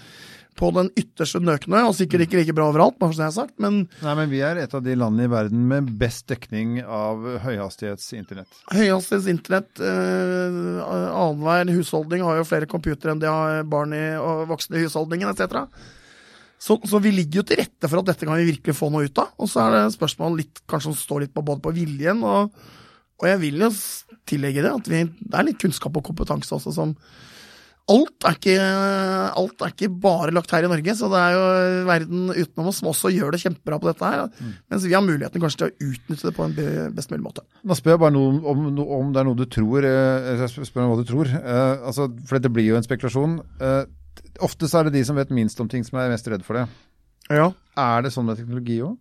på 0.57 0.69
den 0.75 0.89
ytterste 0.97 1.39
nøkne, 1.43 1.83
og 1.85 1.95
sikkert 1.97 2.25
ikke 2.25 2.39
like 2.39 2.55
bra 2.57 2.69
overalt, 2.71 2.97
bare 2.99 3.13
som 3.13 3.23
jeg 3.23 3.29
har 3.29 3.35
sagt, 3.35 3.55
men 3.61 3.83
Nei, 4.01 4.15
men 4.17 4.31
vi 4.31 4.41
er 4.45 4.59
et 4.61 4.73
av 4.73 4.81
de 4.85 4.95
landene 4.97 5.27
i 5.27 5.31
verden 5.31 5.67
med 5.69 5.91
best 6.01 6.25
dekning 6.31 6.79
av 6.81 7.21
høyhastighetsinternett. 7.43 8.63
Høyhastighetsinternett, 8.73 9.83
eh, 9.85 10.81
annenhver 10.87 11.75
husholdning 11.75 12.25
har 12.25 12.39
jo 12.39 12.47
flere 12.49 12.69
computere 12.69 13.13
enn 13.13 13.21
de 13.21 13.29
har 13.29 13.61
barn 13.69 13.93
i 13.93 14.07
og 14.17 14.47
voksne 14.49 14.79
i 14.79 14.87
husholdningen, 14.87 15.29
etc. 15.29 15.69
Så, 16.57 16.79
så, 16.89 16.99
vi 16.99 17.13
ligger 17.13 17.43
jo 17.43 17.45
til 17.45 17.61
rette 17.61 17.89
for 17.89 18.01
at 18.01 18.09
dette 18.09 18.25
kan 18.25 18.39
vi 18.39 18.49
virkelig 18.49 18.75
få 18.75 18.89
noe 18.89 19.05
ut 19.05 19.21
av. 19.21 19.29
Og 19.37 19.49
så 19.51 19.61
er 19.61 19.75
det 19.75 19.93
spørsmål 19.93 20.39
litt, 20.39 20.63
kanskje 20.65 20.89
som 20.89 20.97
står 20.97 21.25
litt 21.27 21.35
på 21.35 21.45
både 21.45 21.61
på 21.61 21.75
viljen, 21.75 22.23
og, 22.25 22.49
og 23.21 23.29
jeg 23.29 23.41
vil 23.45 23.61
jo 23.67 23.71
tillegge 24.27 24.65
det 24.65 24.73
at 24.73 24.89
vi, 24.91 25.05
det 25.05 25.37
er 25.37 25.47
litt 25.47 25.61
kunnskap 25.61 26.01
og 26.01 26.05
kompetanse 26.09 26.55
også 26.57 26.73
som 26.73 26.97
Alt 27.87 28.25
er, 28.27 28.35
ikke, 28.35 28.55
alt 29.39 29.61
er 29.63 29.69
ikke 29.71 29.87
bare 30.03 30.33
lagt 30.35 30.51
her 30.51 30.65
i 30.67 30.69
Norge, 30.71 30.95
så 30.99 31.07
det 31.07 31.19
er 31.21 31.35
jo 31.37 31.43
verden 31.87 32.25
utenom 32.33 32.67
oss 32.67 32.81
som 32.81 32.89
også 32.91 33.11
gjør 33.15 33.31
det 33.31 33.39
kjempebra 33.45 33.77
på 33.79 33.87
dette 33.87 34.09
her. 34.11 34.25
Mm. 34.27 34.49
Mens 34.73 34.87
vi 34.89 34.95
har 34.97 35.05
muligheten 35.05 35.43
kanskje 35.43 35.61
til 35.61 35.69
å 35.69 35.91
utnytte 35.93 36.27
det 36.27 36.33
på 36.35 36.43
en 36.43 36.57
best 36.97 37.13
mulig 37.13 37.23
måte. 37.29 37.45
Nå 37.63 37.77
spør 37.79 37.95
jeg 37.95 38.01
bare 38.01 38.15
noe 38.17 38.41
om, 38.51 38.65
om, 38.83 39.13
det 39.15 39.21
er 39.21 39.29
noe 39.29 39.39
du 39.39 39.45
tror. 39.47 39.87
Eh, 39.87 40.27
jeg 40.43 40.67
spør 40.67 40.83
om 40.83 40.91
hva 40.91 40.99
du 40.99 41.07
tror. 41.07 41.31
Eh, 41.31 41.85
altså, 41.87 42.09
for 42.27 42.35
dette 42.35 42.51
blir 42.51 42.67
jo 42.67 42.75
en 42.75 42.83
spekulasjon. 42.83 43.37
Eh, 43.63 43.79
ofte 44.43 44.67
så 44.67 44.81
er 44.81 44.89
det 44.89 44.97
de 44.97 45.05
som 45.07 45.15
vet 45.15 45.31
minst 45.31 45.63
om 45.63 45.71
ting, 45.71 45.87
som 45.87 46.01
er 46.01 46.11
mest 46.11 46.27
redd 46.27 46.43
for 46.43 46.59
det. 46.59 46.65
Ja. 47.31 47.53
Er 47.79 48.03
det 48.03 48.11
sånn 48.15 48.27
med 48.27 48.39
teknologi 48.41 48.81
òg? 48.83 48.99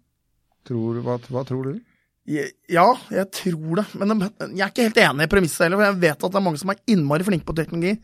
Hva, 0.70 1.18
hva, 1.30 1.42
tror 1.46 1.72
du? 1.72 1.82
Ja, 2.26 2.86
jeg 3.14 3.26
tror 3.34 3.82
det. 3.82 3.88
Men 3.98 4.14
jeg 4.22 4.62
er 4.62 4.70
ikke 4.70 4.88
helt 4.88 5.02
enig 5.02 5.26
i 5.26 5.30
premisset 5.30 5.66
heller. 5.66 5.78
For 5.78 5.90
jeg 5.90 6.00
vet 6.06 6.16
at 6.16 6.32
det 6.32 6.40
er 6.40 6.46
mange 6.46 6.62
som 6.62 6.72
er 6.74 6.80
innmari 6.90 7.26
flinke 7.26 7.46
på 7.46 7.54
teknologi. 7.58 7.94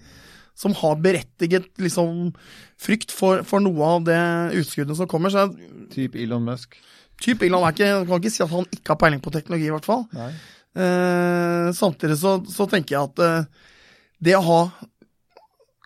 Som 0.58 0.74
har 0.78 0.98
berettiget 1.02 1.70
liksom, 1.80 2.32
frykt 2.80 3.14
for, 3.14 3.42
for, 3.48 3.64
noe 3.64 3.92
av 3.96 4.06
det 4.06 4.22
utskuddet 4.60 4.98
som 4.98 5.08
kommer. 5.10 5.32
Så 5.32 5.46
jeg, 5.46 5.70
typ 5.94 6.18
Elon 6.20 6.44
Musk? 6.46 6.76
Typ 7.22 7.44
Elon 7.46 7.64
er 7.66 7.74
ikke, 7.74 7.92
kan 8.08 8.20
ikke 8.20 8.34
si 8.34 8.44
at 8.44 8.52
han 8.52 8.68
ikke 8.68 8.94
har 8.94 9.00
peiling 9.00 9.22
på 9.24 9.32
teknologi, 9.34 9.68
i 9.70 9.74
hvert 9.74 9.88
fall. 9.88 10.04
Eh, 10.72 11.72
samtidig 11.76 12.16
så, 12.20 12.38
så, 12.48 12.66
tenker 12.70 12.96
jeg 12.96 13.10
at 13.10 13.22
eh, 13.22 13.68
det 14.24 14.38
å 14.38 14.46
ha 14.46 14.62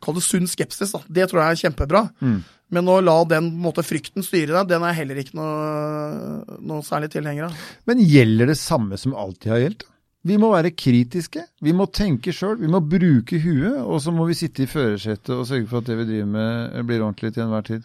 Kall 0.05 0.13
det 0.19 0.27
sunn 0.27 0.45
skepsis, 0.47 0.91
da. 0.93 1.01
Det 1.09 1.25
tror 1.31 1.41
jeg 1.41 1.55
er 1.55 1.61
kjempebra. 1.65 2.03
Mm. 2.21 2.43
Men 2.77 2.91
å 2.93 2.99
la 3.01 3.15
den 3.27 3.49
måte, 3.63 3.85
frykten 3.87 4.23
styre 4.23 4.53
deg, 4.53 4.69
den 4.75 4.85
er 4.85 4.95
heller 4.95 5.19
ikke 5.23 5.39
noe, 5.39 6.59
noe 6.61 6.85
særlig 6.87 7.09
tilhenger 7.15 7.49
av. 7.49 7.63
Men 7.89 8.03
gjelder 8.05 8.53
det 8.53 8.59
samme 8.61 8.99
som 9.01 9.17
alltid 9.17 9.53
har 9.55 9.63
gjeldt? 9.63 9.87
Vi 10.27 10.37
må 10.41 10.51
være 10.51 10.73
kritiske. 10.75 11.45
Vi 11.63 11.75
må 11.77 11.87
tenke 11.95 12.33
sjøl. 12.35 12.57
Vi 12.59 12.71
må 12.71 12.81
bruke 12.83 13.39
huet. 13.43 13.83
Og 13.85 14.01
så 14.03 14.15
må 14.15 14.27
vi 14.27 14.39
sitte 14.39 14.65
i 14.65 14.71
førersetet 14.71 15.35
og 15.35 15.47
sørge 15.47 15.69
for 15.71 15.83
at 15.83 15.91
det 15.91 15.99
vi 16.01 16.09
driver 16.09 16.33
med, 16.33 16.81
blir 16.89 17.05
ordentlig 17.05 17.35
til 17.35 17.47
enhver 17.47 17.67
tid. 17.67 17.85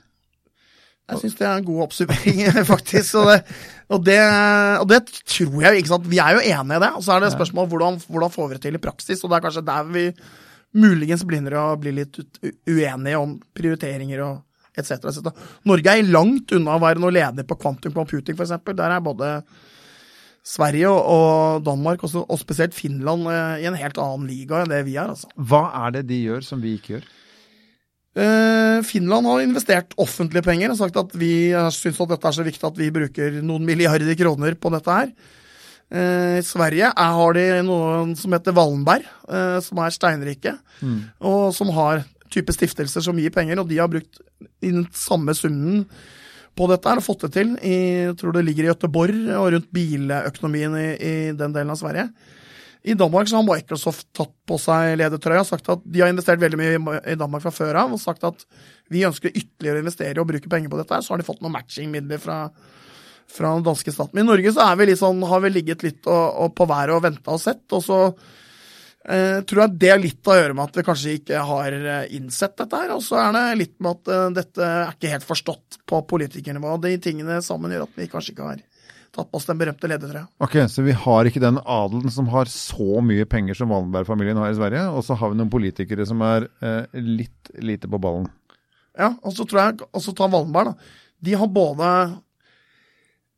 Jeg 1.12 1.20
syns 1.20 1.36
det 1.36 1.48
er 1.48 1.58
en 1.60 1.66
god 1.68 1.82
oppsummering, 1.86 2.38
faktisk. 2.74 3.18
Og 3.20 3.28
det, 3.28 3.40
og, 3.90 4.06
det, 4.06 4.20
og 4.80 4.86
det, 4.90 5.02
tror 5.28 5.66
jeg 5.66 5.82
ikke 5.82 5.92
sant? 5.92 6.08
Vi 6.10 6.22
er 6.24 6.38
jo 6.38 6.46
enige 6.46 6.80
i 6.80 6.84
det. 6.86 6.92
Og 6.98 7.04
så 7.06 7.16
er 7.16 7.26
det 7.26 7.34
spørsmålet 7.36 7.74
hvordan, 7.74 8.00
hvordan 8.08 8.34
får 8.34 8.48
vi 8.48 8.58
det 8.58 8.64
til 8.66 8.80
i 8.80 8.86
praksis. 8.86 9.24
Og 9.24 9.32
det 9.32 9.38
er 9.38 9.46
kanskje 9.48 9.68
der 9.68 9.92
vi 9.92 10.06
muligens 10.82 11.26
begynner 11.28 11.58
å 11.60 11.66
bli 11.80 11.92
litt 11.98 12.22
uenige 12.70 13.20
om 13.20 13.36
prioriteringer 13.58 14.24
og 14.24 14.40
etc. 14.80 15.10
Et 15.12 15.44
Norge 15.68 15.94
er 15.94 16.08
langt 16.08 16.54
unna 16.56 16.78
å 16.78 16.82
være 16.82 17.04
noe 17.04 17.12
leder 17.12 17.48
på 17.48 17.60
quantum 17.60 17.94
computing, 17.96 18.38
f.eks. 18.40 18.56
Der 18.72 18.96
er 18.96 19.04
både 19.04 19.34
Sverige 20.42 20.90
og 20.90 21.62
Danmark, 21.66 22.04
og 22.04 22.38
spesielt 22.42 22.74
Finland, 22.74 23.28
eh, 23.30 23.62
i 23.62 23.68
en 23.70 23.78
helt 23.78 23.98
annen 24.02 24.30
liga 24.30 24.62
enn 24.62 24.72
det 24.72 24.84
vi 24.88 24.96
er. 24.98 25.12
Altså. 25.14 25.30
Hva 25.38 25.68
er 25.86 25.98
det 25.98 26.08
de 26.10 26.22
gjør 26.26 26.46
som 26.46 26.62
vi 26.64 26.78
ikke 26.78 26.96
gjør? 26.96 27.10
Eh, 28.12 28.80
Finland 28.84 29.30
har 29.30 29.44
investert 29.44 29.94
offentlige 30.02 30.44
penger 30.44 30.74
og 30.74 30.80
sagt 30.82 30.98
at 31.00 31.14
vi 31.16 31.54
syns 31.72 32.02
at 32.02 32.10
dette 32.12 32.28
er 32.28 32.36
så 32.36 32.44
viktig 32.44 32.66
at 32.68 32.82
vi 32.82 32.90
bruker 32.92 33.38
noen 33.46 33.64
milliarder 33.64 34.18
kroner 34.20 34.58
på 34.60 34.74
dette 34.74 34.98
her. 34.98 35.14
Eh, 35.92 36.40
I 36.40 36.46
Sverige 36.48 36.88
er, 36.88 37.14
har 37.20 37.36
de 37.36 37.46
noen 37.68 38.16
som 38.16 38.32
heter 38.32 38.56
Wallenberg, 38.56 39.04
eh, 39.28 39.60
som 39.64 39.80
er 39.84 39.96
steinrike, 39.96 40.56
mm. 40.80 41.00
og 41.28 41.52
som 41.56 41.72
har 41.76 42.06
type 42.32 42.54
stiftelser 42.56 43.04
som 43.04 43.20
gir 43.20 43.34
penger, 43.36 43.60
og 43.60 43.68
de 43.68 43.80
har 43.82 43.92
brukt 43.92 44.22
den 44.64 44.86
samme 44.96 45.36
summen 45.36 45.86
på 46.58 46.68
dette 46.72 46.90
her 46.90 47.00
og 47.00 47.06
fått 47.06 47.26
det 47.28 47.32
til. 47.38 47.56
I, 47.64 47.78
jeg 48.10 48.18
tror 48.20 48.36
det 48.36 48.46
ligger 48.48 48.68
i 48.68 48.72
Göteborg 48.72 49.32
og 49.38 49.50
rundt 49.56 49.72
biløkonomien 49.74 50.78
i, 50.80 50.88
i, 50.98 51.16
den 51.38 51.56
delen 51.56 51.74
av 51.74 51.80
Sverige. 51.80 52.10
I 52.82 52.96
Danmark 52.98 53.30
så 53.30 53.38
har 53.38 53.46
Microsoft 53.46 54.08
tatt 54.18 54.34
på 54.50 54.58
seg 54.58 54.96
ledertrøya 54.98 55.44
og 55.44 55.50
sagt 55.52 55.70
at 55.70 55.84
de 55.86 56.02
har 56.02 56.10
investert 56.10 56.42
veldig 56.42 56.58
mye 56.58 57.02
i 57.14 57.18
Danmark 57.20 57.46
fra 57.46 57.54
før 57.54 57.84
av 57.84 57.94
og 57.94 58.02
sagt 58.02 58.26
at 58.26 58.46
vi 58.92 59.06
ønsker 59.06 59.36
ytterligere 59.36 59.80
å 59.80 59.84
investere 59.86 60.24
og 60.24 60.30
bruke 60.32 60.50
penger 60.50 60.72
på 60.72 60.80
dette. 60.82 60.96
her, 60.96 61.06
Så 61.06 61.14
har 61.14 61.22
de 61.22 61.28
fått 61.28 61.44
noen 61.46 61.56
matchingmidler 61.60 62.22
fra 62.22 62.44
fra 63.32 63.54
den 63.56 63.64
danske 63.64 63.92
staten. 63.94 64.12
Men 64.18 64.26
i 64.26 64.32
Norge 64.32 64.52
så 64.52 64.68
vi 64.76 64.96
sånn, 65.00 65.24
har 65.24 65.40
vi 65.44 65.54
ligget 65.54 65.86
litt 65.86 66.08
og, 66.10 66.26
og 66.44 66.56
på 66.58 66.68
været 66.68 66.96
og 66.96 67.04
venta 67.06 67.36
og 67.36 67.40
sett. 67.40 67.64
Og 67.72 67.84
så 67.86 68.00
eh, 69.10 69.40
tror 69.48 69.64
jeg 69.64 69.78
det 69.82 69.92
er 69.94 70.02
litt 70.02 70.28
å 70.30 70.38
gjøre 70.38 70.56
med 70.58 70.70
at 70.70 70.80
vi 70.80 70.86
kanskje 70.88 71.16
ikke 71.20 71.44
har 71.50 71.78
eh, 71.78 72.16
innsett 72.18 72.58
dette 72.60 72.82
her. 72.84 72.94
Og 72.96 73.04
så 73.06 73.20
er 73.22 73.36
det 73.38 73.46
litt 73.62 73.78
med 73.80 73.98
at 73.98 74.12
uh, 74.12 74.26
dette 74.36 74.68
er 74.68 74.92
ikke 74.94 75.14
helt 75.14 75.28
forstått 75.28 75.80
på 75.90 76.02
politikernivå. 76.10 76.76
De 76.84 76.96
tingene 77.04 77.40
sammen 77.46 77.74
gjør 77.74 77.88
at 77.88 78.00
vi 78.00 78.10
kanskje 78.12 78.36
ikke 78.36 78.50
har 78.50 78.66
tatt 79.12 79.28
på 79.28 79.42
oss 79.42 79.48
den 79.50 79.60
berømte 79.60 79.90
ledertrøya. 79.92 80.26
Ok, 80.44 80.56
Så 80.72 80.86
vi 80.86 80.96
har 80.96 81.28
ikke 81.28 81.44
den 81.44 81.60
adelen 81.60 82.14
som 82.14 82.30
har 82.32 82.48
så 82.52 83.02
mye 83.04 83.28
penger 83.28 83.58
som 83.60 83.74
Wallenberg-familien 83.74 84.40
har 84.40 84.54
i 84.54 84.60
Sverige, 84.60 84.86
og 84.88 85.04
så 85.04 85.18
har 85.20 85.34
vi 85.34 85.40
noen 85.42 85.52
politikere 85.52 86.08
som 86.08 86.24
er 86.24 86.48
uh, 86.64 86.86
litt 86.96 87.52
lite 87.60 87.92
på 87.92 88.00
ballen. 88.00 88.30
Ja, 88.98 89.14
og 89.24 89.36
så 89.36 89.48
tror 89.48 89.62
jeg 89.64 89.88
også 89.92 90.16
ta 90.16 90.28
Wallenberg, 90.32 90.72
da. 90.72 91.00
De 91.22 91.36
har 91.38 91.52
både 91.54 91.88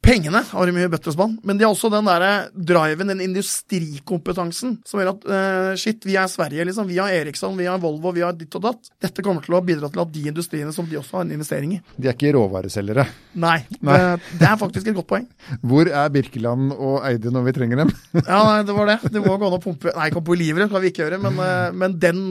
Pengene 0.04 0.42
har 0.44 0.68
de 0.68 0.74
mye 0.76 0.90
bøtter 0.92 1.14
og 1.14 1.16
spann, 1.16 1.36
men 1.48 1.56
de 1.56 1.64
har 1.64 1.72
også 1.72 1.88
den 1.88 2.08
der 2.10 2.50
driven, 2.52 3.08
den 3.08 3.22
industrikompetansen, 3.24 4.74
som 4.84 5.00
gjør 5.00 5.14
at 5.14 5.28
uh, 5.30 5.70
shit, 5.80 6.04
vi 6.04 6.18
er 6.20 6.28
Sverige, 6.28 6.66
liksom. 6.68 6.90
Vi 6.90 6.98
har 7.00 7.14
Eriksson, 7.16 7.56
vi 7.56 7.70
har 7.70 7.80
Volvo, 7.80 8.12
vi 8.12 8.26
har 8.26 8.36
ditt 8.36 8.52
og 8.60 8.66
datt. 8.66 8.92
Dette 9.00 9.24
kommer 9.24 9.46
til 9.46 9.56
å 9.56 9.62
bidra 9.64 9.88
til 9.94 10.04
at 10.04 10.12
de 10.12 10.26
industriene 10.34 10.76
som 10.76 10.90
de 10.90 11.00
også 11.00 11.22
har 11.22 11.24
en 11.24 11.32
investering 11.38 11.78
i. 11.78 11.80
De 11.96 12.12
er 12.12 12.18
ikke 12.18 12.34
råvareselgere? 12.36 13.08
Nei, 13.40 13.62
nei. 13.80 13.96
Det, 13.96 14.34
det, 14.42 14.50
er 14.50 14.60
faktisk 14.60 14.92
et 14.92 15.00
godt 15.00 15.10
poeng. 15.14 15.30
Hvor 15.72 15.88
er 15.88 16.12
Birkeland 16.18 16.76
og 16.76 17.00
Eide 17.08 17.32
når 17.32 17.48
vi 17.48 17.56
trenger 17.62 17.86
dem? 17.86 17.96
ja, 18.20 18.44
nei, 18.50 18.60
det 18.68 18.76
var 18.76 18.92
det. 18.92 19.00
Det 19.08 19.24
må 19.24 19.38
gå 19.40 19.48
an 19.48 19.58
å 19.62 19.64
pumpe 19.64 19.96
Nei, 19.96 20.12
ikke 20.12 20.26
på 20.28 20.36
livet, 20.36 20.66
det 20.66 20.72
kan 20.74 20.84
vi 20.84 20.92
ikke 20.92 21.06
gjøre, 21.06 21.24
men, 21.24 21.40
uh, 21.40 21.72
men 21.72 21.96
den 22.02 22.22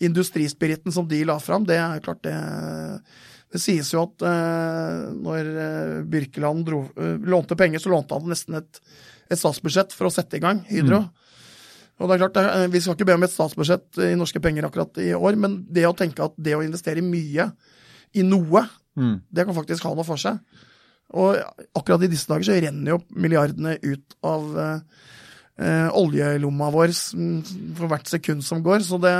industrispiriten 0.00 0.92
som 0.92 1.04
de 1.08 1.20
la 1.28 1.36
fram, 1.44 1.68
det 1.68 1.76
er 1.76 2.00
klart 2.04 2.24
det 2.24 2.36
det 3.56 3.62
sies 3.62 3.90
jo 3.94 4.04
at 4.04 4.24
eh, 4.28 5.04
når 5.16 5.52
eh, 5.64 5.92
Birkeland 6.12 6.66
dro, 6.68 6.82
eh, 7.00 7.16
lånte 7.24 7.56
penger, 7.58 7.82
så 7.82 7.92
lånte 7.92 8.18
han 8.18 8.28
nesten 8.30 8.58
et, 8.60 8.82
et, 9.30 9.38
statsbudsjett 9.40 9.96
for 9.96 10.10
å 10.10 10.12
sette 10.12 10.38
i 10.38 10.44
gang 10.44 10.60
Hydro. 10.68 11.00
Mm. 11.06 11.26
Og 11.96 12.10
det 12.10 12.16
er 12.16 12.20
klart, 12.20 12.36
det, 12.36 12.68
Vi 12.74 12.82
skal 12.84 12.96
ikke 12.98 13.08
be 13.08 13.16
om 13.16 13.24
et 13.24 13.32
statsbudsjett 13.32 14.02
i 14.04 14.14
norske 14.20 14.42
penger 14.44 14.68
akkurat 14.68 15.00
i 15.00 15.14
år, 15.16 15.38
men 15.40 15.62
det 15.72 15.86
å 15.88 15.96
tenke 15.96 16.26
at 16.26 16.36
det 16.36 16.56
å 16.56 16.64
investere 16.64 17.04
mye 17.04 17.48
i 18.16 18.24
noe, 18.24 18.62
mm. 18.96 19.16
det 19.32 19.46
kan 19.48 19.56
faktisk 19.56 19.86
ha 19.88 19.94
noe 19.96 20.06
for 20.06 20.20
seg. 20.20 20.40
Og 21.16 21.38
akkurat 21.76 22.02
i 22.02 22.10
disse 22.10 22.28
dager 22.28 22.48
så 22.48 22.56
renner 22.58 22.96
jo 22.96 23.00
milliardene 23.14 23.76
ut 23.84 24.16
av 24.26 24.58
eh, 24.62 25.04
eh 25.56 25.96
oljelomma 25.96 26.68
vår 26.74 26.92
for 27.78 27.88
hvert 27.88 28.10
sekund 28.10 28.44
som 28.44 28.62
går. 28.64 28.82
Så 28.84 28.98
det, 29.00 29.14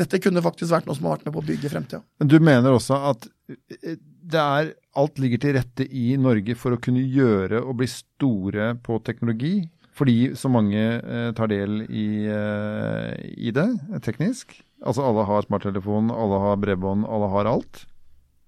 dette 0.00 0.22
kunne 0.22 0.44
faktisk 0.44 0.72
vært 0.72 0.88
noe 0.88 0.96
som 0.96 1.08
har 1.08 1.18
vært 1.18 1.28
med 1.28 1.36
på 1.36 1.42
å 1.42 1.48
bygge 1.50 1.72
fremtida. 1.72 2.02
Men 2.22 2.30
du 2.30 2.38
mener 2.40 2.76
også 2.76 3.00
at 3.10 3.28
det 3.50 4.40
er 4.40 4.72
alt 4.98 5.20
ligger 5.22 5.42
til 5.42 5.56
rette 5.56 5.86
i 5.86 6.14
Norge 6.20 6.56
for 6.58 6.74
å 6.74 6.80
kunne 6.82 7.02
gjøre 7.02 7.62
og 7.62 7.78
bli 7.80 7.88
store 7.90 8.72
på 8.84 8.98
teknologi? 9.06 9.58
Fordi 10.00 10.32
så 10.38 10.48
mange 10.48 10.80
eh, 10.80 11.30
tar 11.36 11.50
del 11.50 11.82
i, 11.84 12.24
eh, 12.30 13.10
i, 13.36 13.52
det 13.52 13.68
teknisk? 14.06 14.54
Altså 14.80 15.04
alle 15.04 15.26
har 15.28 15.44
smarttelefon, 15.44 16.12
alle 16.14 16.38
har 16.40 16.60
bredbånd, 16.62 17.04
alle 17.04 17.28
har 17.34 17.50
alt. 17.50 17.82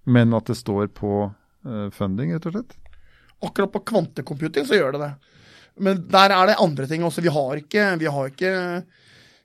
Men 0.08 0.32
at 0.38 0.48
det 0.48 0.56
står 0.56 0.88
på 0.96 1.26
eh, 1.28 1.90
funding, 1.94 2.32
rett 2.32 2.48
og 2.48 2.56
slett? 2.56 2.78
Akkurat 3.42 3.74
på 3.74 3.84
kvantecomputing 3.90 4.64
så 4.68 4.78
gjør 4.78 4.96
det 4.96 5.04
det. 5.04 5.12
Men 5.82 6.02
der 6.08 6.32
er 6.32 6.48
det 6.48 6.60
andre 6.62 6.86
ting 6.88 7.04
også. 7.04 7.24
Vi 7.24 7.32
har 7.32 7.58
ikke, 7.58 7.84
vi 8.00 8.08
har 8.14 8.30
ikke, 8.30 8.52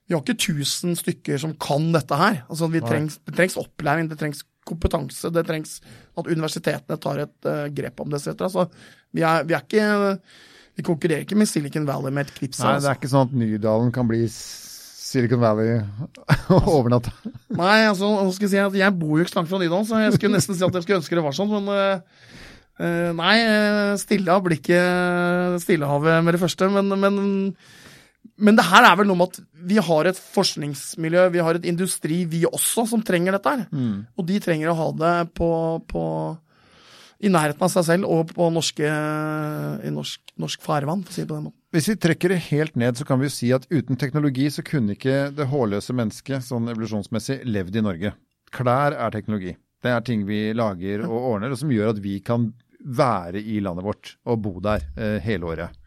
vi 0.08 0.16
har 0.16 0.24
ikke 0.24 0.40
tusen 0.48 0.96
stykker 0.96 1.42
som 1.42 1.56
kan 1.60 1.90
dette 1.96 2.20
her. 2.20 2.44
Altså, 2.48 2.70
vi 2.72 2.84
trengs, 2.84 3.20
det 3.26 3.36
trengs 3.36 3.58
opplæring, 3.60 4.10
det 4.12 4.20
trengs 4.22 4.46
kompetanse, 4.68 5.32
det 5.34 5.46
trengs 5.48 5.80
at 6.18 6.30
universitetene 6.30 7.00
tar 7.02 7.24
et 7.26 7.50
uh, 7.50 7.66
grep 7.74 8.04
om 8.04 8.14
det, 8.14 8.22
etc. 8.22 8.48
Så 8.54 8.68
vi 9.16 9.26
er, 9.26 9.48
vi 9.48 9.58
er 9.58 9.66
ikke 9.66 9.88
Vi 10.78 10.86
konkurrerer 10.86 11.24
ikke 11.26 11.38
med 11.40 11.50
Silicon 11.50 11.88
Valley 11.88 12.14
med 12.14 12.28
et 12.28 12.36
knips. 12.36 12.60
Nei, 12.62 12.76
det 12.76 12.76
altså. 12.76 12.90
er 12.92 13.00
ikke 13.00 13.10
sånn 13.10 13.30
at 13.30 13.32
Nydalen 13.34 13.88
kan 13.96 14.06
bli 14.06 14.28
Silicon 15.08 15.42
Valley 15.42 15.80
over 16.76 16.92
natta. 16.94 17.14
Nei, 17.58 17.88
altså, 17.88 18.12
jeg 18.30 18.52
si 18.52 18.82
jeg 18.84 18.94
bor 19.00 19.18
jo 19.18 19.26
ikke 19.26 19.40
langt 19.40 19.50
fra 19.50 19.62
Nydalen, 19.64 19.88
så 19.90 20.04
jeg 20.04 20.18
skulle 20.20 20.36
nesten 20.36 20.58
si 20.58 20.68
at 20.68 20.78
jeg 20.78 20.86
skulle 20.86 21.00
ønske 21.02 21.18
det 21.18 21.26
var 21.26 21.38
sånn, 21.38 21.56
men 21.56 21.72
uh, 21.74 22.28
Nei, 23.18 23.36
eh, 23.42 23.96
stille 23.98 24.30
av 24.30 24.44
blikket 24.46 25.58
Stillehavet 25.64 26.22
med 26.22 26.36
det 26.36 26.42
første, 26.44 26.68
men, 26.70 26.94
men 27.02 27.16
men 28.38 28.58
det 28.58 28.68
her 28.70 28.86
er 28.86 28.98
vel 29.00 29.08
noe 29.10 29.18
med 29.18 29.34
at 29.34 29.40
vi 29.68 29.80
har 29.82 30.08
et 30.10 30.18
forskningsmiljø, 30.20 31.28
vi 31.34 31.42
har 31.44 31.58
et 31.58 31.66
industri, 31.66 32.20
vi 32.30 32.44
også, 32.46 32.86
som 32.92 33.02
trenger 33.06 33.34
dette 33.34 33.54
her. 33.54 33.64
Og 34.18 34.28
de 34.30 34.38
trenger 34.44 34.70
å 34.72 34.78
ha 34.78 34.92
det 35.00 35.14
på, 35.38 35.50
på 35.90 36.04
i 37.18 37.32
nærheten 37.34 37.66
av 37.66 37.72
seg 37.74 37.86
selv 37.88 38.10
og 38.14 38.34
på 38.38 38.50
norske, 38.54 38.86
i 38.86 39.94
norsk, 39.94 40.22
norsk 40.38 40.62
farvann, 40.62 41.02
for 41.06 41.14
å 41.14 41.16
si 41.16 41.24
det 41.24 41.32
på 41.32 41.38
den 41.40 41.48
måten. 41.48 41.58
Hvis 41.74 41.90
vi 41.90 41.98
trekker 42.00 42.32
det 42.34 42.44
helt 42.52 42.78
ned, 42.80 43.00
så 43.00 43.08
kan 43.10 43.20
vi 43.20 43.28
jo 43.28 43.34
si 43.34 43.50
at 43.56 43.66
uten 43.74 43.98
teknologi 44.00 44.48
så 44.54 44.64
kunne 44.66 44.94
ikke 44.94 45.32
det 45.36 45.50
hårløse 45.50 45.96
mennesket 45.98 46.46
sånn 46.46 46.70
evolusjonsmessig 46.72 47.42
levd 47.50 47.82
i 47.82 47.84
Norge. 47.90 48.14
Klær 48.54 48.96
er 48.96 49.18
teknologi. 49.18 49.58
Det 49.84 49.92
er 49.94 50.06
ting 50.06 50.24
vi 50.30 50.54
lager 50.58 51.04
og 51.10 51.18
ordner, 51.34 51.54
og 51.54 51.60
som 51.60 51.74
gjør 51.74 51.96
at 51.96 52.02
vi 52.06 52.20
kan 52.26 52.52
være 52.88 53.42
i 53.42 53.58
landet 53.66 53.86
vårt 53.86 54.14
og 54.30 54.40
bo 54.46 54.54
der 54.64 54.86
eh, 54.96 55.18
hele 55.26 55.50
året. 55.50 55.82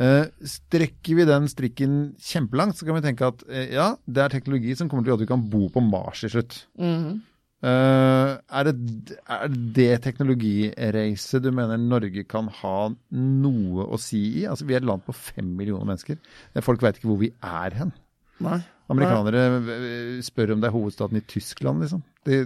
Eh, 0.00 0.28
strekker 0.46 1.18
vi 1.18 1.26
den 1.28 1.48
strikken 1.50 1.96
kjempelangt, 2.22 2.78
så 2.78 2.86
kan 2.86 2.96
vi 2.96 3.04
tenke 3.04 3.32
at 3.32 3.42
eh, 3.50 3.72
ja, 3.74 3.90
det 4.06 4.22
er 4.22 4.32
teknologi 4.32 4.76
som 4.78 4.88
kommer 4.88 5.04
til 5.04 5.12
å 5.12 5.14
gjøre 5.14 5.22
at 5.22 5.26
vi 5.26 5.32
kan 5.32 5.48
bo 5.52 5.66
på 5.72 5.82
Mars 5.84 6.22
i 6.24 6.30
slutt. 6.32 6.62
Eh, 7.60 8.30
er, 8.40 8.70
det, 8.70 9.18
er 9.28 9.56
det 9.76 9.90
teknologireise 10.06 11.42
du 11.44 11.50
mener 11.52 11.80
Norge 11.82 12.24
kan 12.24 12.48
ha 12.62 12.76
noe 13.12 13.84
å 13.84 14.00
si 14.00 14.22
i? 14.40 14.46
Altså, 14.48 14.64
vi 14.68 14.78
er 14.78 14.80
et 14.80 14.88
land 14.88 15.04
på 15.04 15.16
fem 15.16 15.52
millioner 15.58 15.88
mennesker. 15.90 16.20
Folk 16.64 16.84
veit 16.84 17.00
ikke 17.00 17.10
hvor 17.10 17.20
vi 17.20 17.34
er 17.44 17.76
hen. 17.82 17.92
Nei. 18.40 18.62
Amerikanere 18.90 20.22
spør 20.24 20.56
om 20.56 20.62
det 20.62 20.70
er 20.70 20.74
hovedstaden 20.74 21.20
i 21.20 21.26
Tyskland, 21.28 21.84
liksom. 21.84 22.00
Det, 22.26 22.40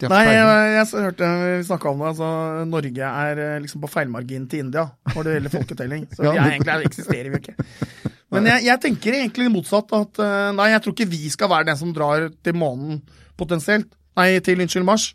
Nei, 0.00 0.22
jeg, 0.32 0.46
jeg, 0.72 0.86
hørte 1.04 1.28
vi 1.38 1.66
snakka 1.68 1.90
om 1.92 2.00
det. 2.00 2.08
altså 2.12 2.28
Norge 2.66 3.10
er 3.26 3.40
eh, 3.42 3.58
liksom 3.62 3.82
på 3.84 3.90
feilmargin 3.92 4.48
til 4.50 4.64
India 4.64 4.86
når 5.12 5.26
det 5.26 5.34
gjelder 5.36 5.52
folketelling. 5.52 6.06
Så 6.10 6.22
vi 6.24 6.32
er 6.32 6.54
egentlig, 6.54 6.88
eksisterer 6.90 7.28
vi 7.30 7.42
ikke. 7.42 7.66
Men 8.32 8.48
jeg, 8.48 8.64
jeg 8.70 8.82
tenker 8.86 9.18
egentlig 9.18 9.50
motsatt. 9.52 9.92
at 9.94 10.22
eh, 10.24 10.48
Nei, 10.56 10.70
jeg 10.72 10.82
tror 10.84 10.96
ikke 10.96 11.10
vi 11.12 11.22
skal 11.32 11.52
være 11.52 11.68
den 11.70 11.78
som 11.78 11.92
drar 11.94 12.30
til 12.42 12.56
månen 12.58 13.02
potensielt. 13.38 13.92
Nei, 14.18 14.28
til 14.44 14.64
unnskyld, 14.64 14.88
Mars. 14.88 15.10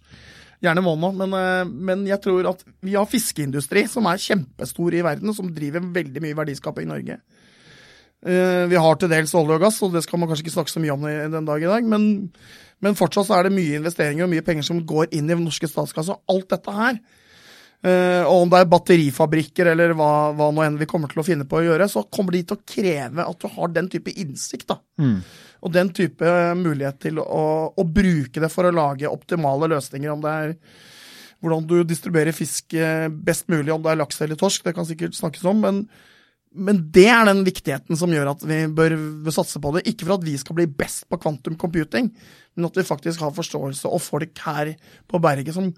Gjerne 0.64 0.82
månen 0.86 1.10
òg, 1.10 1.18
men, 1.20 1.34
eh, 1.38 1.74
men 1.90 2.06
jeg 2.08 2.22
tror 2.24 2.54
at 2.54 2.64
vi 2.86 2.96
har 2.96 3.10
fiskeindustri 3.10 3.84
som 3.90 4.08
er 4.10 4.22
kjempestor 4.22 4.96
i 4.96 5.04
verden, 5.06 5.34
og 5.34 5.38
som 5.38 5.52
driver 5.54 5.84
veldig 5.98 6.24
mye 6.24 6.38
verdiskaping 6.38 6.88
i 6.88 6.94
Norge. 6.94 7.20
Vi 8.28 8.80
har 8.82 8.96
til 8.98 9.12
dels 9.12 9.32
olje 9.38 9.54
og 9.54 9.62
gass, 9.62 9.76
og 9.86 9.92
det 9.94 10.02
skal 10.02 10.18
man 10.18 10.28
kanskje 10.28 10.48
ikke 10.48 10.54
snakke 10.56 10.72
så 10.74 10.82
mye 10.82 10.96
om 10.96 11.04
den 11.06 11.46
dag 11.48 11.62
i 11.62 11.68
dag, 11.70 11.86
men, 11.86 12.08
men 12.84 12.98
fortsatt 12.98 13.30
så 13.30 13.38
er 13.38 13.48
det 13.48 13.56
mye 13.56 13.80
investeringer 13.80 14.26
og 14.26 14.34
mye 14.34 14.46
penger 14.46 14.68
som 14.68 14.82
går 14.86 15.10
inn 15.12 15.30
i 15.30 15.34
den 15.34 15.46
norske 15.46 15.70
statskassa. 15.70 16.18
Alt 16.30 16.50
dette 16.54 16.76
her, 16.76 17.00
eh, 17.82 18.24
og 18.24 18.44
om 18.44 18.52
det 18.54 18.62
er 18.62 18.70
batterifabrikker 18.74 19.72
eller 19.74 19.96
hva, 19.98 20.12
hva 20.38 20.52
nå 20.54 20.66
enn 20.66 20.78
vi 20.82 20.90
kommer 20.90 21.12
til 21.12 21.24
å 21.24 21.26
finne 21.28 21.48
på 21.50 21.60
å 21.60 21.66
gjøre, 21.66 21.90
så 21.90 22.06
kommer 22.14 22.38
de 22.38 22.44
til 22.46 22.60
å 22.60 22.66
kreve 22.76 23.26
at 23.26 23.42
du 23.42 23.48
har 23.56 23.74
den 23.74 23.90
type 23.94 24.14
innsikt, 24.14 24.68
da. 24.70 24.80
Og 25.66 25.74
den 25.74 25.90
type 25.90 26.36
mulighet 26.60 27.00
til 27.08 27.18
å, 27.24 27.46
å 27.74 27.84
bruke 27.84 28.44
det 28.44 28.52
for 28.54 28.70
å 28.70 28.76
lage 28.76 29.10
optimale 29.10 29.72
løsninger, 29.74 30.14
om 30.14 30.22
det 30.22 30.36
er 30.44 30.54
hvordan 31.42 31.66
du 31.70 31.80
distribuerer 31.86 32.34
fisk 32.34 32.74
eh, 32.78 33.08
best 33.10 33.50
mulig, 33.50 33.72
om 33.74 33.82
det 33.82 33.94
er 33.94 34.00
laks 34.02 34.22
eller 34.22 34.38
torsk, 34.40 34.64
det 34.66 34.74
kan 34.78 34.86
sikkert 34.86 35.18
snakkes 35.18 35.46
om, 35.50 35.62
men, 35.66 35.84
men 36.58 36.82
det 36.94 37.06
er 37.12 37.28
den 37.30 37.44
viktigheten 37.46 38.00
som 38.00 38.12
gjør 38.14 38.34
at 38.34 38.44
vi 38.48 38.64
bør, 38.74 38.96
satse 39.34 39.62
på 39.62 39.72
det. 39.76 39.86
Ikke 39.90 40.08
for 40.08 40.18
at 40.18 40.26
vi 40.26 40.36
skal 40.42 40.58
bli 40.58 40.68
best 40.68 41.06
på 41.12 41.20
kvantum 41.22 41.58
computing, 41.60 42.10
men 42.58 42.68
at 42.68 42.80
vi 42.80 42.86
faktisk 42.88 43.22
har 43.24 43.36
forståelse 43.36 43.90
og 43.92 44.04
folk 44.04 44.42
her 44.46 44.74
på 45.10 45.22
berget 45.24 45.56
som 45.56 45.72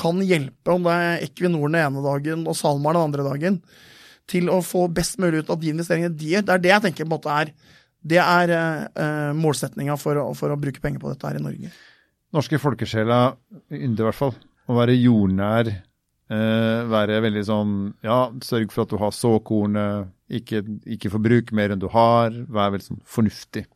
kan 0.00 0.22
hjelpe, 0.24 0.72
om 0.72 0.86
det 0.88 0.94
er 0.96 1.26
Equinor 1.26 1.68
den 1.68 1.80
ene 1.82 2.04
dagen 2.04 2.46
og 2.48 2.56
SalMar 2.56 2.96
den 2.96 3.10
andre 3.10 3.26
dagen, 3.26 3.60
til 4.30 4.48
å 4.48 4.62
få 4.64 4.86
best 4.94 5.20
mulig 5.20 5.42
ut 5.42 5.52
av 5.52 5.60
de 5.60 5.72
investeringene 5.74 6.16
de 6.16 6.32
gjør. 6.32 6.46
Det 6.48 6.54
er 6.54 6.64
det 6.64 6.72
jeg 6.72 6.84
tenker 6.86 7.04
på 7.04 7.10
en 7.10 7.16
måte 7.16 7.38
er 7.42 7.54
det 8.02 8.18
er 8.18 8.50
uh, 8.98 9.30
målsettinga 9.38 9.94
for, 10.00 10.18
for 10.34 10.50
å 10.50 10.58
bruke 10.58 10.82
penger 10.82 11.02
på 11.02 11.12
dette 11.12 11.28
her 11.28 11.38
i 11.38 11.42
Norge. 11.44 11.70
Norske 12.34 12.58
folkesjela 12.58 13.20
ynder 13.70 14.02
i 14.02 14.08
hvert 14.08 14.18
fall 14.18 14.34
å 14.66 14.78
være 14.78 14.96
jordnær. 14.96 15.70
Eh, 16.32 16.82
være 16.88 17.18
veldig 17.26 17.42
sånn 17.44 17.72
Ja, 18.06 18.30
sørg 18.44 18.70
for 18.72 18.86
at 18.86 18.92
du 18.92 18.98
har 19.00 19.12
såkornet. 19.12 20.12
Ikke, 20.32 20.62
ikke 20.88 21.10
forbruk 21.12 21.52
mer 21.52 21.74
enn 21.74 21.82
du 21.82 21.90
har. 21.92 22.32
Vær 22.32 22.72
veldig 22.72 22.88
sånn 22.88 23.02
fornuftig. 23.04 23.66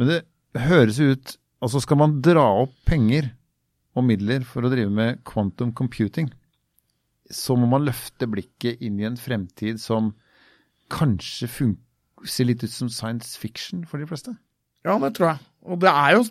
Men 0.00 0.10
det 0.10 0.20
høres 0.66 0.98
ut 0.98 1.36
Altså 1.60 1.82
skal 1.84 1.98
man 2.00 2.20
dra 2.24 2.46
opp 2.62 2.72
penger 2.88 3.26
og 3.98 4.06
midler 4.06 4.46
for 4.48 4.64
å 4.64 4.70
drive 4.72 4.88
med 4.94 5.18
quantum 5.28 5.74
computing, 5.76 6.30
så 7.28 7.56
må 7.58 7.66
man 7.68 7.84
løfte 7.84 8.28
blikket 8.30 8.80
inn 8.80 8.96
i 9.00 9.04
en 9.04 9.18
fremtid 9.20 9.80
som 9.82 10.14
kanskje 10.90 11.50
ser 12.24 12.48
litt 12.48 12.64
ut 12.64 12.72
som 12.72 12.88
science 12.88 13.36
fiction 13.36 13.84
for 13.84 14.00
de 14.00 14.08
fleste. 14.08 14.32
Ja, 14.86 14.96
det 15.02 15.12
tror 15.18 15.34
jeg. 15.34 15.44
Og 15.68 15.82
det 15.84 15.92
er 15.92 16.16
jo 16.16 16.24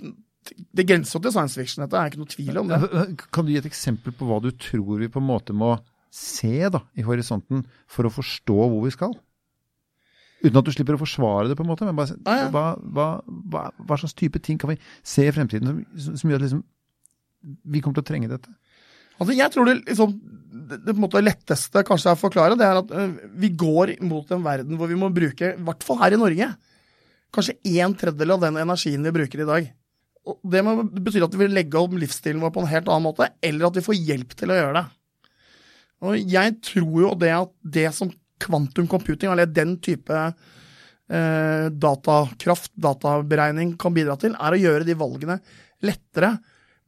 Det 0.56 0.86
grenser 0.88 1.22
til 1.24 1.34
science 1.34 1.60
fiction, 1.60 1.84
dette 1.86 2.00
er 2.00 2.12
ikke 2.12 2.22
noe 2.22 2.34
tvil 2.34 2.60
om 2.62 2.70
det. 2.72 2.80
Kan 3.36 3.48
du 3.48 3.54
gi 3.54 3.60
et 3.62 3.70
eksempel 3.70 4.16
på 4.16 4.28
hva 4.30 4.42
du 4.44 4.52
tror 4.56 5.00
vi 5.02 5.10
på 5.12 5.22
en 5.22 5.30
måte 5.30 5.56
må 5.56 5.76
se 6.14 6.70
da, 6.74 6.82
i 6.98 7.06
horisonten 7.06 7.66
for 7.90 8.08
å 8.08 8.14
forstå 8.14 8.58
hvor 8.58 8.82
vi 8.86 8.94
skal? 8.96 9.14
Uten 10.40 10.56
at 10.56 10.68
du 10.68 10.72
slipper 10.72 10.96
å 10.96 11.02
forsvare 11.02 11.50
det, 11.50 11.58
på 11.60 11.66
en 11.66 11.70
måte, 11.70 11.86
men 11.88 11.98
bare, 11.98 12.16
ah, 12.24 12.46
Ja. 12.46 12.50
Hva, 12.54 12.66
hva, 12.80 13.08
hva, 13.28 13.64
hva 13.76 13.98
slags 14.00 14.16
type 14.18 14.40
ting 14.42 14.60
kan 14.62 14.72
vi 14.72 14.78
se 15.04 15.28
i 15.28 15.34
fremtiden 15.36 15.68
som, 15.68 15.82
som, 16.00 16.20
som 16.22 16.32
gjør 16.32 16.40
at 16.40 16.46
liksom, 16.48 16.64
vi 17.76 17.82
kommer 17.84 18.00
til 18.00 18.06
å 18.06 18.10
trenge 18.10 18.32
dette? 18.32 18.54
Altså, 19.20 19.36
jeg 19.36 19.52
tror 19.52 19.68
det, 19.68 19.76
liksom, 19.84 20.16
det, 20.70 20.80
det 20.86 20.94
på 20.94 20.96
en 20.96 21.04
måte 21.04 21.24
letteste 21.24 21.84
kanskje 21.88 22.14
er 22.14 22.16
å 22.18 22.22
forklare, 22.22 22.58
det 22.60 22.68
er 22.70 22.80
at 22.80 22.94
øh, 22.96 23.18
vi 23.44 23.52
går 23.52 23.98
mot 24.08 24.32
en 24.32 24.46
verden 24.46 24.80
hvor 24.80 24.88
vi 24.92 25.00
må 25.00 25.12
bruke, 25.12 25.54
i 25.58 25.68
hvert 25.68 25.84
fall 25.86 26.00
her 26.06 26.16
i 26.16 26.22
Norge, 26.22 26.48
kanskje 27.36 27.58
en 27.84 27.98
tredjedel 28.00 28.38
av 28.38 28.48
den 28.48 28.62
energien 28.64 29.04
vi 29.06 29.16
bruker 29.20 29.44
i 29.44 29.50
dag. 29.50 29.68
Det 30.44 30.62
betyr 31.06 31.26
at 31.26 31.36
vi 31.36 31.44
vil 31.44 31.58
legge 31.58 31.82
om 31.82 31.98
livsstilen 32.00 32.42
vår 32.44 32.54
på 32.56 32.64
en 32.64 32.72
helt 32.72 32.90
annen 32.90 33.08
måte, 33.10 33.30
eller 33.42 33.70
at 33.70 33.80
vi 33.80 33.86
får 33.86 33.98
hjelp 33.98 34.36
til 34.38 34.54
å 34.54 34.58
gjøre 34.60 34.78
det. 34.80 34.86
Og 36.08 36.32
jeg 36.32 36.56
tror 36.64 36.96
jo 37.04 37.12
det 37.20 37.34
at 37.36 37.52
det 37.76 37.90
som 37.96 38.12
kvantum 38.40 38.88
computing, 38.88 39.32
eller 39.32 39.50
den 39.52 39.76
type 39.84 40.16
eh, 40.16 41.66
datakraft, 41.76 42.72
databeregning, 42.80 43.76
kan 43.80 43.96
bidra 43.96 44.16
til, 44.20 44.38
er 44.40 44.56
å 44.56 44.62
gjøre 44.62 44.88
de 44.88 44.96
valgene 45.00 45.40
lettere, 45.86 46.38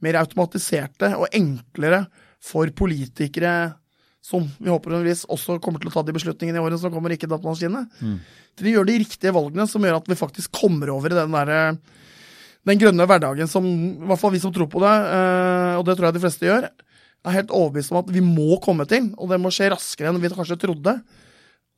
mer 0.01 0.17
automatiserte 0.17 1.11
og 1.19 1.29
enklere 1.37 2.05
for 2.41 2.71
politikere 2.73 3.73
som 4.21 4.45
vi 4.61 4.69
håpervis 4.69 5.25
også 5.33 5.57
kommer 5.61 5.81
til 5.81 5.89
å 5.89 5.93
ta 5.95 6.03
de 6.05 6.13
beslutningene 6.13 6.59
i 6.59 6.61
årene 6.61 6.79
som 6.81 6.93
kommer, 6.93 7.13
ikke 7.13 7.29
datamaskinene. 7.29 7.87
Til 8.57 8.69
å 8.69 8.73
gjøre 8.75 8.89
de 8.91 8.99
riktige 9.01 9.33
valgene 9.33 9.65
som 9.69 9.83
gjør 9.85 9.97
at 9.97 10.09
vi 10.09 10.17
faktisk 10.17 10.53
kommer 10.61 10.91
over 10.93 11.13
i 11.13 11.17
den 11.17 11.33
derre 11.33 11.61
den 12.67 12.81
grønne 12.81 13.07
hverdagen 13.09 13.49
som 13.49 13.65
i 13.65 14.07
hvert 14.09 14.21
fall 14.21 14.33
vi 14.35 14.41
som 14.41 14.53
tror 14.53 14.69
på 14.69 14.81
det, 14.83 14.93
eh, 14.93 15.75
og 15.79 15.85
det 15.87 15.97
tror 15.97 16.09
jeg 16.09 16.17
de 16.17 16.23
fleste 16.23 16.47
gjør, 16.47 16.67
er 17.21 17.37
helt 17.37 17.53
overbevist 17.53 17.93
om 17.93 18.01
at 18.01 18.09
vi 18.13 18.21
må 18.25 18.57
komme 18.61 18.85
til, 18.89 19.11
og 19.17 19.29
det 19.29 19.39
må 19.41 19.51
skje 19.53 19.71
raskere 19.73 20.09
enn 20.09 20.21
vi 20.21 20.31
kanskje 20.33 20.59
trodde. 20.61 20.95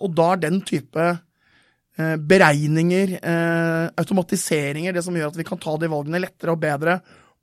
Og 0.03 0.13
da 0.15 0.29
er 0.33 0.41
den 0.43 0.61
type 0.67 1.07
eh, 1.07 2.15
beregninger, 2.31 3.17
eh, 3.19 3.85
automatiseringer, 3.99 4.95
det 4.95 5.03
som 5.05 5.15
gjør 5.15 5.31
at 5.31 5.39
vi 5.39 5.47
kan 5.47 5.61
ta 5.61 5.75
de 5.79 5.91
valgene 5.91 6.23
lettere 6.23 6.55
og 6.55 6.63
bedre 6.63 6.99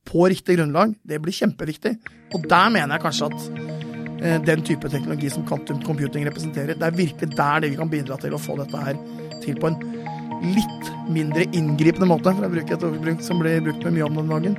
på 0.09 0.29
riktig 0.33 0.57
grunnlag, 0.57 0.94
det 1.05 1.20
blir 1.20 1.37
kjempeviktig. 1.37 1.94
Og 2.37 2.44
der 2.48 2.72
mener 2.72 2.96
jeg 2.96 3.05
kanskje 3.05 3.31
at 3.31 4.44
den 4.44 4.61
type 4.68 4.88
teknologi 4.92 5.31
som 5.33 5.46
quantum 5.48 5.79
computing 5.81 6.26
representerer, 6.29 6.76
det 6.76 6.85
er 6.85 6.96
virkelig 6.96 7.37
der 7.37 7.62
det 7.64 7.70
vi 7.72 7.79
kan 7.79 7.92
bidra 7.92 8.18
til 8.20 8.37
å 8.37 8.40
få 8.40 8.59
dette 8.59 8.83
her 8.85 8.98
til 9.40 9.57
på 9.57 9.70
en 9.70 9.99
litt 10.40 10.90
mindre 11.10 11.46
inngripende 11.56 12.08
måte, 12.08 12.32
for 12.36 12.46
å 12.46 12.52
bruke 12.52 12.76
et 12.76 12.86
ordbruk 12.86 13.24
som 13.24 13.42
blir 13.42 13.62
brukt 13.64 13.84
med 13.86 13.98
mye 13.98 14.08
om 14.08 14.20
den 14.20 14.30
dagen. 14.30 14.58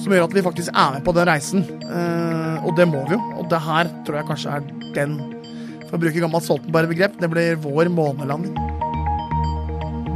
Som 0.00 0.14
gjør 0.14 0.28
at 0.28 0.36
vi 0.36 0.44
faktisk 0.44 0.72
er 0.72 0.96
med 0.96 1.04
på 1.04 1.14
den 1.16 1.28
reisen. 1.28 1.66
Eh, 1.84 2.64
og 2.64 2.74
det 2.78 2.88
må 2.88 3.04
vi 3.08 3.16
jo. 3.16 3.20
Og 3.40 3.50
det 3.52 3.60
her 3.66 3.90
tror 4.06 4.20
jeg 4.20 4.30
kanskje 4.30 4.56
er 4.56 4.68
den, 4.96 5.18
for 5.88 5.98
å 5.98 6.02
bruke 6.04 6.22
gammelt 6.22 6.46
Stoltenberg-begrep, 6.46 7.18
det 7.20 7.32
blir 7.32 7.60
vår 7.64 7.92
månelanding. 7.92 8.56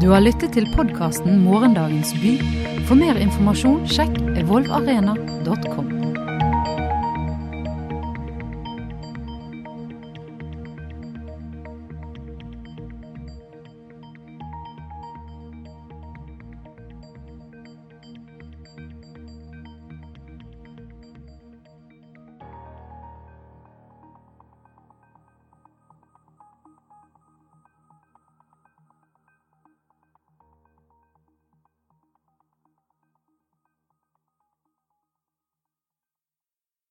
Du 0.03 0.11
har 0.11 0.25
lyttet 0.25 0.57
til 0.57 0.67
podkasten 0.75 1.45
Morgendagens 1.45 2.13
by. 2.21 2.37
For 2.85 2.99
mer 3.01 3.17
informasjon 3.17 3.87
sjekk 3.89 4.19
evolvarena.com. 4.37 6.04